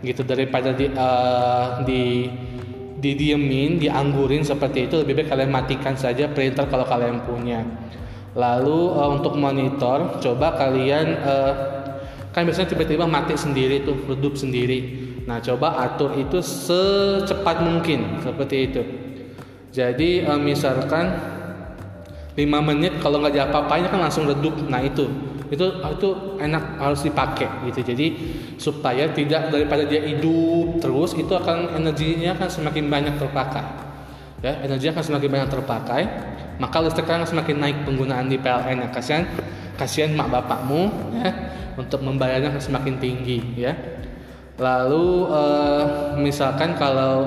gitu 0.00 0.24
daripada 0.24 0.72
di 0.72 0.88
uh, 0.88 1.84
di 1.84 2.32
didiemin, 2.96 3.76
dianggurin 3.76 4.40
seperti 4.40 4.88
itu 4.88 5.04
lebih 5.04 5.20
baik 5.20 5.28
kalian 5.28 5.52
matikan 5.52 5.92
saja 5.92 6.24
printer 6.32 6.64
kalau 6.72 6.88
kalian 6.88 7.20
punya. 7.28 7.60
Lalu 8.32 8.80
uh, 9.04 9.20
untuk 9.20 9.36
monitor, 9.36 10.16
coba 10.24 10.56
kalian 10.56 11.20
uh, 11.20 11.52
kan 12.32 12.48
biasanya 12.48 12.72
tiba-tiba 12.72 13.04
mati 13.04 13.36
sendiri 13.36 13.84
tuh 13.84 14.00
redup 14.08 14.34
sendiri 14.34 15.12
nah 15.24 15.40
coba 15.40 15.80
atur 15.80 16.12
itu 16.20 16.38
secepat 16.44 17.64
mungkin 17.64 18.20
seperti 18.20 18.56
itu. 18.70 18.82
Jadi 19.74 20.22
uh, 20.22 20.38
misalkan 20.38 21.10
5 22.34 22.40
menit 22.42 22.98
kalau 23.02 23.22
nggak 23.22 23.34
diapa-apain 23.34 23.86
kan 23.90 23.98
langsung 23.98 24.26
redup. 24.30 24.54
Nah 24.70 24.82
itu. 24.84 25.06
Itu 25.50 25.82
itu 25.82 26.08
enak 26.40 26.82
harus 26.82 27.06
dipakai 27.06 27.46
gitu. 27.70 27.94
Jadi 27.94 28.06
supaya 28.58 29.10
tidak 29.10 29.50
daripada 29.50 29.86
dia 29.86 30.02
hidup 30.02 30.82
terus 30.82 31.14
itu 31.14 31.30
akan 31.30 31.78
energinya 31.78 32.38
akan 32.38 32.48
semakin 32.48 32.84
banyak 32.90 33.14
terpakai. 33.18 33.64
Ya 34.44 34.60
energi 34.60 34.92
akan 34.92 35.02
semakin 35.02 35.28
banyak 35.30 35.50
terpakai 35.50 36.02
maka 36.58 36.76
listrik 36.86 37.10
akan 37.10 37.26
semakin 37.26 37.56
naik 37.58 37.78
penggunaan 37.82 38.30
di 38.30 38.38
PLN 38.38 38.86
ya 38.86 38.88
kasihan 38.94 39.24
kasihan 39.74 40.14
mak 40.14 40.30
bapakmu 40.30 40.86
ya 41.18 41.30
untuk 41.74 41.98
membayarnya 42.06 42.54
semakin 42.62 42.94
tinggi 43.02 43.42
ya. 43.58 43.74
Lalu 44.54 45.06
uh, 45.26 46.14
misalkan 46.14 46.78
kalau 46.78 47.26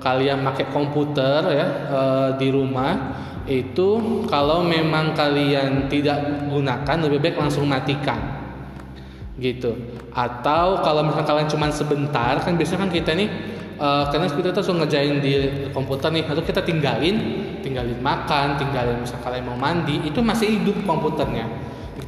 kalian 0.00 0.42
pakai 0.42 0.66
komputer 0.72 1.40
ya 1.52 1.66
uh, 1.92 2.28
di 2.34 2.48
rumah 2.48 3.20
itu 3.44 4.22
kalau 4.30 4.64
memang 4.64 5.12
kalian 5.12 5.86
tidak 5.92 6.48
gunakan 6.48 6.96
lebih 7.06 7.18
baik 7.20 7.36
langsung 7.36 7.68
matikan. 7.68 8.40
Gitu. 9.36 9.74
Atau 10.16 10.80
kalau 10.80 11.04
misalkan 11.04 11.28
kalian 11.28 11.48
cuma 11.50 11.66
sebentar 11.68 12.40
kan 12.40 12.56
biasanya 12.56 12.88
kan 12.88 12.90
kita 12.90 13.10
nih 13.16 13.28
uh, 13.82 14.04
karena 14.08 14.26
kita 14.30 14.48
tuh 14.54 14.60
langsung 14.62 14.78
ngejain 14.80 15.16
di 15.18 15.32
komputer 15.74 16.08
nih 16.14 16.24
atau 16.24 16.42
kita 16.44 16.60
tinggalin 16.62 17.16
tinggalin 17.62 17.98
makan 17.98 18.58
tinggalin 18.58 19.02
misalkan 19.02 19.32
kalian 19.32 19.44
mau 19.46 19.58
mandi 19.58 20.02
itu 20.06 20.18
masih 20.22 20.60
hidup 20.60 20.76
komputernya 20.86 21.46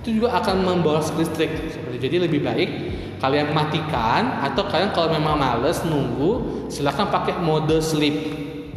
itu 0.04 0.20
juga 0.20 0.36
akan 0.36 0.60
memboros 0.60 1.08
listrik. 1.16 1.72
Seperti 1.72 1.96
jadi 1.96 2.28
lebih 2.28 2.44
baik 2.44 2.70
kalian 3.24 3.56
matikan 3.56 4.44
atau 4.44 4.68
kalian 4.68 4.92
kalau 4.92 5.08
memang 5.16 5.40
males 5.40 5.80
nunggu 5.80 6.68
silahkan 6.68 7.08
pakai 7.08 7.40
mode 7.40 7.80
sleep 7.80 8.12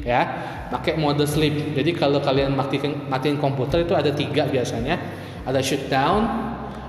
ya. 0.07 0.23
Pakai 0.71 0.95
mode 0.95 1.27
sleep. 1.27 1.75
Jadi 1.75 1.91
kalau 1.91 2.23
kalian 2.23 2.55
matiin 2.55 3.11
matiin 3.11 3.35
komputer 3.43 3.83
itu 3.83 3.91
ada 3.91 4.15
tiga 4.15 4.47
biasanya. 4.47 4.95
Ada 5.43 5.59
shutdown 5.59 6.23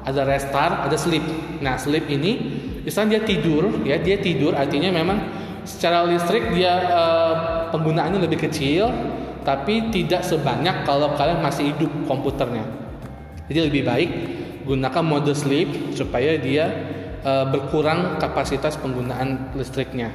ada 0.06 0.22
restart 0.22 0.86
ada 0.86 0.94
sleep. 0.94 1.26
Nah 1.58 1.74
sleep 1.74 2.06
ini 2.06 2.62
misalnya 2.86 3.18
dia 3.18 3.22
tidur 3.26 3.82
ya 3.82 3.98
dia 3.98 4.22
tidur 4.22 4.54
artinya 4.54 4.94
memang 4.94 5.18
secara 5.66 6.06
listrik 6.06 6.54
dia 6.54 6.72
uh, 6.88 7.34
penggunaannya 7.74 8.22
lebih 8.22 8.48
kecil 8.48 8.88
tapi 9.44 9.92
tidak 9.92 10.24
sebanyak 10.24 10.86
kalau 10.88 11.12
kalian 11.18 11.44
masih 11.44 11.76
hidup 11.76 11.92
komputernya 12.08 12.87
jadi 13.48 13.72
lebih 13.72 13.82
baik 13.88 14.10
gunakan 14.68 15.00
mode 15.00 15.32
sleep 15.32 15.96
supaya 15.96 16.36
dia 16.36 16.68
uh, 17.24 17.48
berkurang 17.48 18.20
kapasitas 18.20 18.76
penggunaan 18.76 19.56
listriknya. 19.56 20.12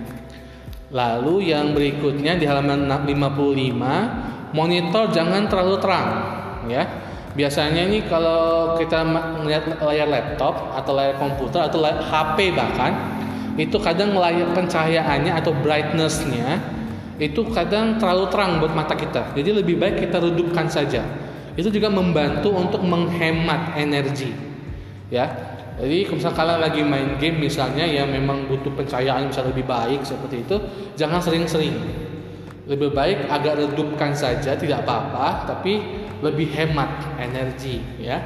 Lalu 0.93 1.49
yang 1.49 1.73
berikutnya 1.73 2.37
di 2.37 2.45
halaman 2.45 2.85
55 2.85 4.53
monitor 4.53 5.09
jangan 5.09 5.49
terlalu 5.49 5.81
terang 5.81 6.09
ya. 6.69 6.85
Biasanya 7.33 7.89
ini 7.89 8.05
kalau 8.05 8.77
kita 8.77 9.01
melihat 9.41 9.81
layar 9.81 10.05
laptop 10.05 10.77
atau 10.77 10.93
layar 10.93 11.17
komputer 11.17 11.65
atau 11.65 11.81
layar 11.81 12.05
HP 12.05 12.53
bahkan 12.53 12.93
itu 13.57 13.73
kadang 13.81 14.13
layar 14.13 14.53
pencahayaannya 14.53 15.33
atau 15.41 15.49
brightnessnya 15.57 16.61
itu 17.17 17.41
kadang 17.49 17.97
terlalu 17.97 18.29
terang 18.29 18.61
buat 18.61 18.77
mata 18.77 18.93
kita. 18.93 19.33
Jadi 19.33 19.49
lebih 19.49 19.81
baik 19.81 20.05
kita 20.05 20.21
redupkan 20.21 20.69
saja 20.69 21.01
itu 21.53 21.69
juga 21.69 21.89
membantu 21.89 22.49
untuk 22.49 22.81
menghemat 22.81 23.77
energi 23.77 24.33
ya. 25.13 25.29
Jadi 25.73 26.05
kalau 26.05 26.17
misalnya 26.21 26.37
kalian 26.37 26.59
lagi 26.61 26.81
main 26.85 27.09
game 27.17 27.37
misalnya 27.41 27.85
yang 27.85 28.05
memang 28.09 28.45
butuh 28.45 28.69
pencahayaan 28.77 29.33
bisa 29.33 29.41
lebih 29.41 29.65
baik 29.65 30.05
seperti 30.05 30.45
itu 30.45 30.55
jangan 30.97 31.21
sering-sering. 31.21 31.73
Lebih 32.69 32.93
baik 32.93 33.27
agak 33.27 33.59
redupkan 33.59 34.13
saja 34.13 34.53
tidak 34.53 34.85
apa-apa 34.85 35.49
tapi 35.49 35.81
lebih 36.21 36.49
hemat 36.53 37.17
energi 37.17 37.81
ya. 37.97 38.21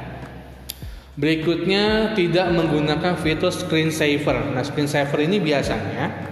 Berikutnya 1.18 2.14
tidak 2.14 2.54
menggunakan 2.54 3.18
fitur 3.18 3.50
screen 3.50 3.90
saver. 3.90 4.54
Nah 4.54 4.62
screen 4.62 4.86
saver 4.86 5.26
ini 5.26 5.42
biasanya 5.42 6.30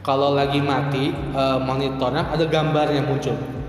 kalau 0.00 0.32
lagi 0.34 0.58
mati 0.58 1.10
eh, 1.12 1.58
monitornya 1.60 2.32
ada 2.32 2.46
gambar 2.48 2.86
yang 2.96 3.06
muncul 3.06 3.61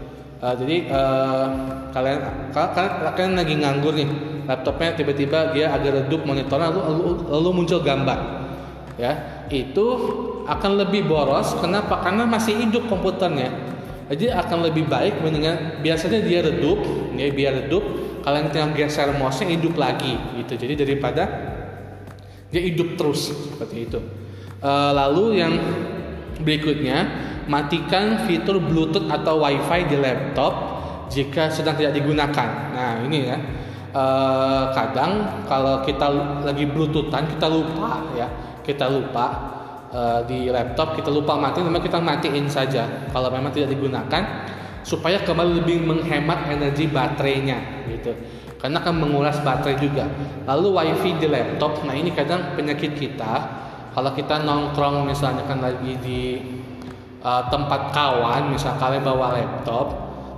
uh, 0.43 0.56
jadi 0.60 0.91
uh, 0.91 1.47
kalian 1.95 2.19
kalian 2.51 2.91
kalian 3.15 3.34
lagi 3.39 3.56
nganggur 3.63 3.95
nih 3.95 4.10
laptopnya 4.43 4.91
tiba-tiba 4.99 5.56
dia 5.56 5.71
agak 5.71 6.03
redup 6.03 6.27
monitornya 6.27 6.67
lalu, 6.67 6.82
lalu, 6.84 7.10
lalu 7.32 7.49
muncul 7.63 7.79
gambar. 7.79 8.43
Ya 8.99 9.45
itu 9.49 9.88
akan 10.45 10.71
lebih 10.86 11.08
boros 11.08 11.56
kenapa? 11.58 12.03
Karena 12.03 12.27
masih 12.27 12.60
hidup 12.60 12.86
komputernya. 12.91 13.49
Jadi 14.12 14.29
akan 14.29 14.67
lebih 14.69 14.86
baik 14.86 15.23
mendingan 15.23 15.79
biasanya 15.79 16.21
dia 16.21 16.43
redup 16.43 16.84
ya 17.15 17.32
biar 17.32 17.65
redup 17.65 17.82
kalian 18.21 18.51
tinggal 18.51 18.75
geser 18.75 19.10
mouse 19.15 19.41
hidup 19.41 19.73
lagi 19.79 20.13
gitu. 20.43 20.60
Jadi 20.60 20.73
daripada 20.77 21.23
dia 22.53 22.62
hidup 22.62 22.99
terus 22.99 23.34
seperti 23.34 23.89
itu. 23.89 23.99
Uh, 24.62 24.91
lalu 24.93 25.41
yang 25.41 25.58
berikutnya 26.39 27.10
matikan 27.47 28.23
fitur 28.27 28.60
Bluetooth 28.60 29.10
atau 29.12 29.43
WiFi 29.43 29.79
di 29.89 29.97
laptop 29.99 30.53
jika 31.13 31.51
sedang 31.53 31.77
tidak 31.77 31.93
digunakan. 31.97 32.49
Nah 32.73 33.03
ini 33.06 33.19
ya. 33.29 33.38
Uh, 33.93 34.73
kadang 34.73 35.45
kalau 35.45 35.86
kita 35.86 36.10
lagi 36.41 36.65
Bluetoothan 36.65 37.29
kita 37.29 37.45
lupa 37.45 38.10
ya. 38.17 38.27
Kita 38.65 38.89
lupa 38.89 39.25
uh, 39.93 40.19
di 40.25 40.49
laptop 40.49 40.97
kita 40.97 41.13
lupa 41.13 41.38
matiin 41.38 41.69
memang 41.69 41.84
kita 41.84 42.01
matiin 42.01 42.49
saja 42.49 43.12
kalau 43.13 43.29
memang 43.29 43.53
tidak 43.53 43.77
digunakan 43.77 44.49
supaya 44.82 45.21
kembali 45.21 45.62
lebih 45.62 45.86
menghemat 45.86 46.49
energi 46.49 46.89
baterainya 46.89 47.86
gitu. 47.91 48.17
Karena 48.58 48.79
akan 48.79 48.95
menguras 48.95 49.43
baterai 49.43 49.77
juga. 49.77 50.08
Lalu 50.47 50.67
wifi 50.73 51.19
di 51.19 51.27
laptop 51.29 51.86
nah 51.86 51.93
ini 51.93 52.10
kadang 52.15 52.58
penyakit 52.58 52.97
kita. 52.97 53.62
Kalau 53.93 54.10
kita 54.17 54.41
nongkrong 54.41 55.06
misalnya 55.06 55.45
kan 55.45 55.62
lagi 55.62 55.93
di 56.01 56.21
uh, 57.23 57.47
tempat 57.49 57.95
kawan 57.95 58.51
misal 58.53 58.75
kalian 58.77 59.01
bawa 59.01 59.39
laptop 59.39 59.88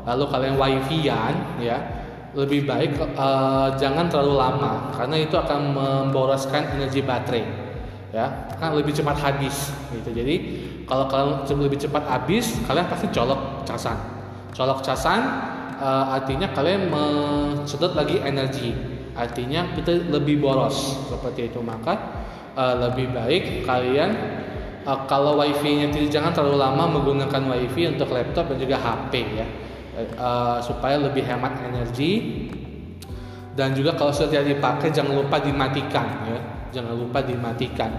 lalu 0.05 0.23
kalian 0.29 0.55
wifi-an 0.55 1.57
ya 1.59 1.77
lebih 2.37 2.69
baik 2.69 2.95
uh, 3.17 3.73
jangan 3.75 4.07
terlalu 4.07 4.37
lama 4.37 4.93
karena 4.93 5.15
itu 5.17 5.35
akan 5.35 5.61
memboroskan 5.73 6.77
energi 6.77 7.01
baterai 7.01 7.65
ya 8.15 8.47
kan 8.55 8.71
lebih 8.71 8.95
cepat 8.95 9.19
habis 9.19 9.75
gitu. 9.91 10.15
Jadi 10.15 10.35
kalau 10.87 11.11
kalian 11.11 11.43
lebih 11.59 11.83
cepat 11.83 12.07
habis 12.07 12.55
kalian 12.63 12.87
pasti 12.87 13.11
colok 13.11 13.67
casan. 13.67 13.99
Colok 14.55 14.79
casan 14.79 15.19
uh, 15.75 16.15
artinya 16.15 16.47
kalian 16.55 16.87
mensedot 16.87 17.91
lagi 17.91 18.23
energi. 18.23 18.71
Artinya 19.15 19.75
kita 19.75 20.11
lebih 20.11 20.39
boros 20.39 21.07
seperti 21.11 21.51
itu. 21.51 21.59
Maka 21.59 21.93
uh, 22.55 22.87
lebih 22.87 23.11
baik 23.11 23.67
kalian 23.67 24.11
uh, 24.85 24.99
kalau 25.09 25.41
wifi-nya 25.41 25.89
tidak 25.89 26.09
jangan 26.13 26.31
terlalu 26.31 26.61
lama 26.61 26.83
menggunakan 26.87 27.41
wifi 27.51 27.89
untuk 27.89 28.13
laptop 28.13 28.53
dan 28.53 28.57
juga 28.61 28.77
HP 28.77 29.13
ya. 29.35 29.47
Uh, 30.15 30.59
supaya 30.59 30.99
lebih 31.01 31.25
hemat 31.25 31.55
energi. 31.65 32.45
Dan 33.55 33.71
juga 33.71 33.95
kalau 33.95 34.11
sudah 34.11 34.43
dipakai 34.43 34.91
jangan 34.91 35.15
lupa 35.15 35.39
dimatikan 35.41 36.07
ya. 36.27 36.39
Jangan 36.75 36.93
lupa 36.95 37.23
dimatikan. 37.23 37.91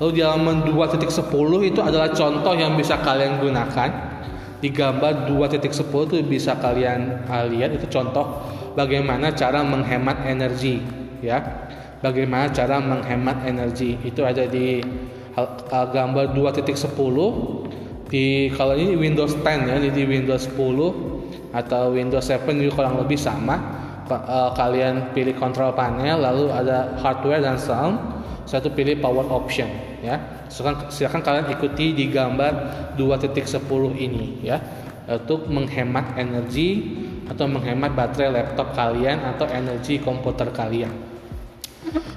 Lalu 0.00 0.18
di 0.18 0.20
halaman 0.24 0.64
2.10 0.64 1.04
itu 1.68 1.80
adalah 1.84 2.10
contoh 2.10 2.54
yang 2.56 2.74
bisa 2.74 2.98
kalian 2.98 3.38
gunakan. 3.38 3.90
Di 4.62 4.70
gambar 4.70 5.26
2.10 5.28 5.68
itu 5.84 6.16
bisa 6.24 6.56
kalian 6.56 7.26
uh, 7.26 7.44
lihat 7.50 7.74
itu 7.76 7.86
contoh 7.90 8.40
bagaimana 8.72 9.34
cara 9.36 9.60
menghemat 9.60 10.24
energi 10.24 10.80
ya. 11.20 11.68
Bagaimana 12.00 12.50
cara 12.50 12.80
menghemat 12.80 13.44
energi. 13.46 14.00
Itu 14.02 14.24
ada 14.24 14.48
di 14.48 14.80
gambar 15.92 16.36
2.10 16.36 16.92
di 18.12 18.52
kalau 18.52 18.76
ini 18.76 18.92
Windows 18.92 19.32
10 19.40 19.72
ya 19.72 19.76
jadi 19.80 20.00
Windows 20.04 20.44
10 20.52 21.56
atau 21.56 21.82
Windows 21.96 22.28
7 22.28 22.44
juga 22.60 22.84
kurang 22.84 23.00
lebih 23.00 23.16
sama. 23.16 23.80
Uh, 24.12 24.52
kalian 24.52 25.16
pilih 25.16 25.32
control 25.40 25.72
panel 25.72 26.20
lalu 26.20 26.52
ada 26.52 27.00
hardware 27.00 27.40
dan 27.40 27.56
sound 27.56 27.96
satu 28.44 28.68
pilih 28.68 29.00
power 29.00 29.24
option 29.32 29.64
ya. 30.04 30.44
Silakan, 30.52 30.92
silakan 30.92 31.22
kalian 31.24 31.46
ikuti 31.48 31.96
di 31.96 32.12
gambar 32.12 32.52
2.10 33.00 33.40
ini 33.96 34.44
ya. 34.44 34.60
Untuk 35.08 35.48
menghemat 35.48 36.20
energi 36.20 37.00
atau 37.24 37.48
menghemat 37.48 37.96
baterai 37.96 38.30
laptop 38.36 38.76
kalian 38.76 39.24
atau 39.32 39.48
energi 39.48 39.96
komputer 39.96 40.52
kalian. 40.52 40.92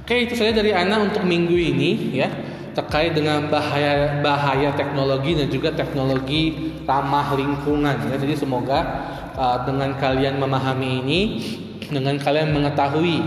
Oke 0.04 0.22
itu 0.22 0.36
saja 0.36 0.62
dari 0.62 0.76
Ana 0.76 1.02
untuk 1.02 1.24
minggu 1.26 1.56
ini 1.56 2.14
ya 2.14 2.30
terkait 2.76 3.16
dengan 3.16 3.48
bahaya 3.48 4.20
bahaya 4.20 4.76
teknologi 4.76 5.40
dan 5.40 5.48
juga 5.48 5.72
teknologi 5.72 6.76
ramah 6.84 7.32
lingkungan 7.34 7.96
ya. 8.12 8.20
Jadi 8.20 8.36
semoga 8.36 8.80
uh, 9.40 9.64
dengan 9.64 9.96
kalian 9.96 10.36
memahami 10.38 10.90
ini, 11.02 11.22
dengan 11.88 12.20
kalian 12.20 12.52
mengetahui 12.52 13.24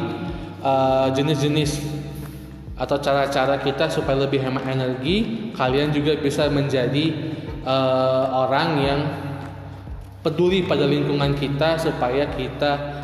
uh, 0.61 1.09
jenis-jenis 1.17 1.81
atau 2.79 3.01
cara-cara 3.01 3.59
kita 3.59 3.91
supaya 3.91 4.29
lebih 4.29 4.39
hemat 4.39 4.69
energi, 4.69 5.51
kalian 5.57 5.91
juga 5.91 6.15
bisa 6.21 6.47
menjadi 6.53 7.35
uh, 7.65 8.47
orang 8.47 8.69
yang 8.79 9.01
peduli 10.23 10.69
pada 10.69 10.85
lingkungan 10.85 11.33
kita 11.35 11.81
supaya 11.81 12.29
kita 12.37 13.01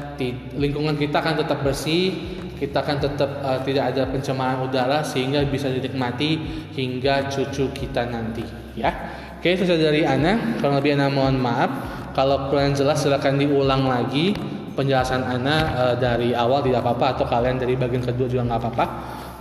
lingkungan 0.54 0.94
kita 0.94 1.18
akan 1.18 1.42
tetap 1.42 1.66
bersih 1.66 2.33
kita 2.58 2.80
akan 2.80 2.96
tetap 3.02 3.30
uh, 3.42 3.60
tidak 3.62 3.94
ada 3.94 4.02
pencemaran 4.08 4.62
udara 4.64 5.02
sehingga 5.02 5.42
bisa 5.46 5.70
dinikmati 5.70 6.38
hingga 6.74 7.28
cucu 7.28 7.70
kita 7.74 8.06
nanti 8.06 8.44
ya. 8.78 8.90
Oke 9.38 9.60
saja 9.60 9.76
dari 9.76 10.08
Ana. 10.08 10.56
Kalau 10.56 10.80
lebih 10.80 10.96
Ana 10.96 11.12
mohon 11.12 11.36
maaf. 11.36 11.70
Kalau 12.16 12.48
kurang 12.48 12.72
jelas 12.72 13.02
silahkan 13.02 13.36
diulang 13.36 13.84
lagi 13.84 14.32
penjelasan 14.72 15.20
Ana 15.20 15.56
uh, 15.76 15.94
dari 16.00 16.32
awal. 16.32 16.64
Tidak 16.64 16.80
apa-apa 16.80 17.20
atau 17.20 17.24
kalian 17.28 17.60
dari 17.60 17.76
bagian 17.76 18.00
kedua 18.00 18.24
juga 18.24 18.48
nggak 18.48 18.60
apa-apa. 18.64 18.84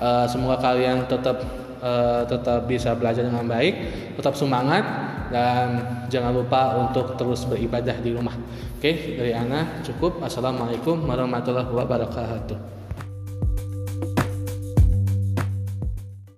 Uh, 0.03 0.25
semoga 0.27 0.59
kalian 0.59 1.07
tetap 1.07 1.39
uh, 1.79 2.27
tetap 2.27 2.67
bisa 2.67 2.91
belajar 2.95 3.23
dengan 3.23 3.47
baik 3.47 3.75
tetap 4.19 4.35
semangat 4.35 4.83
dan 5.31 5.81
jangan 6.07 6.35
lupa 6.35 6.77
untuk 6.77 7.15
terus 7.15 7.43
beribadah 7.47 7.95
di 7.99 8.11
rumah. 8.11 8.35
Oke 8.75 9.15
dari 9.15 9.31
Ana 9.31 9.83
cukup. 9.87 10.19
Assalamualaikum 10.19 11.03
warahmatullahi 11.03 11.71
wabarakatuh 11.71 12.82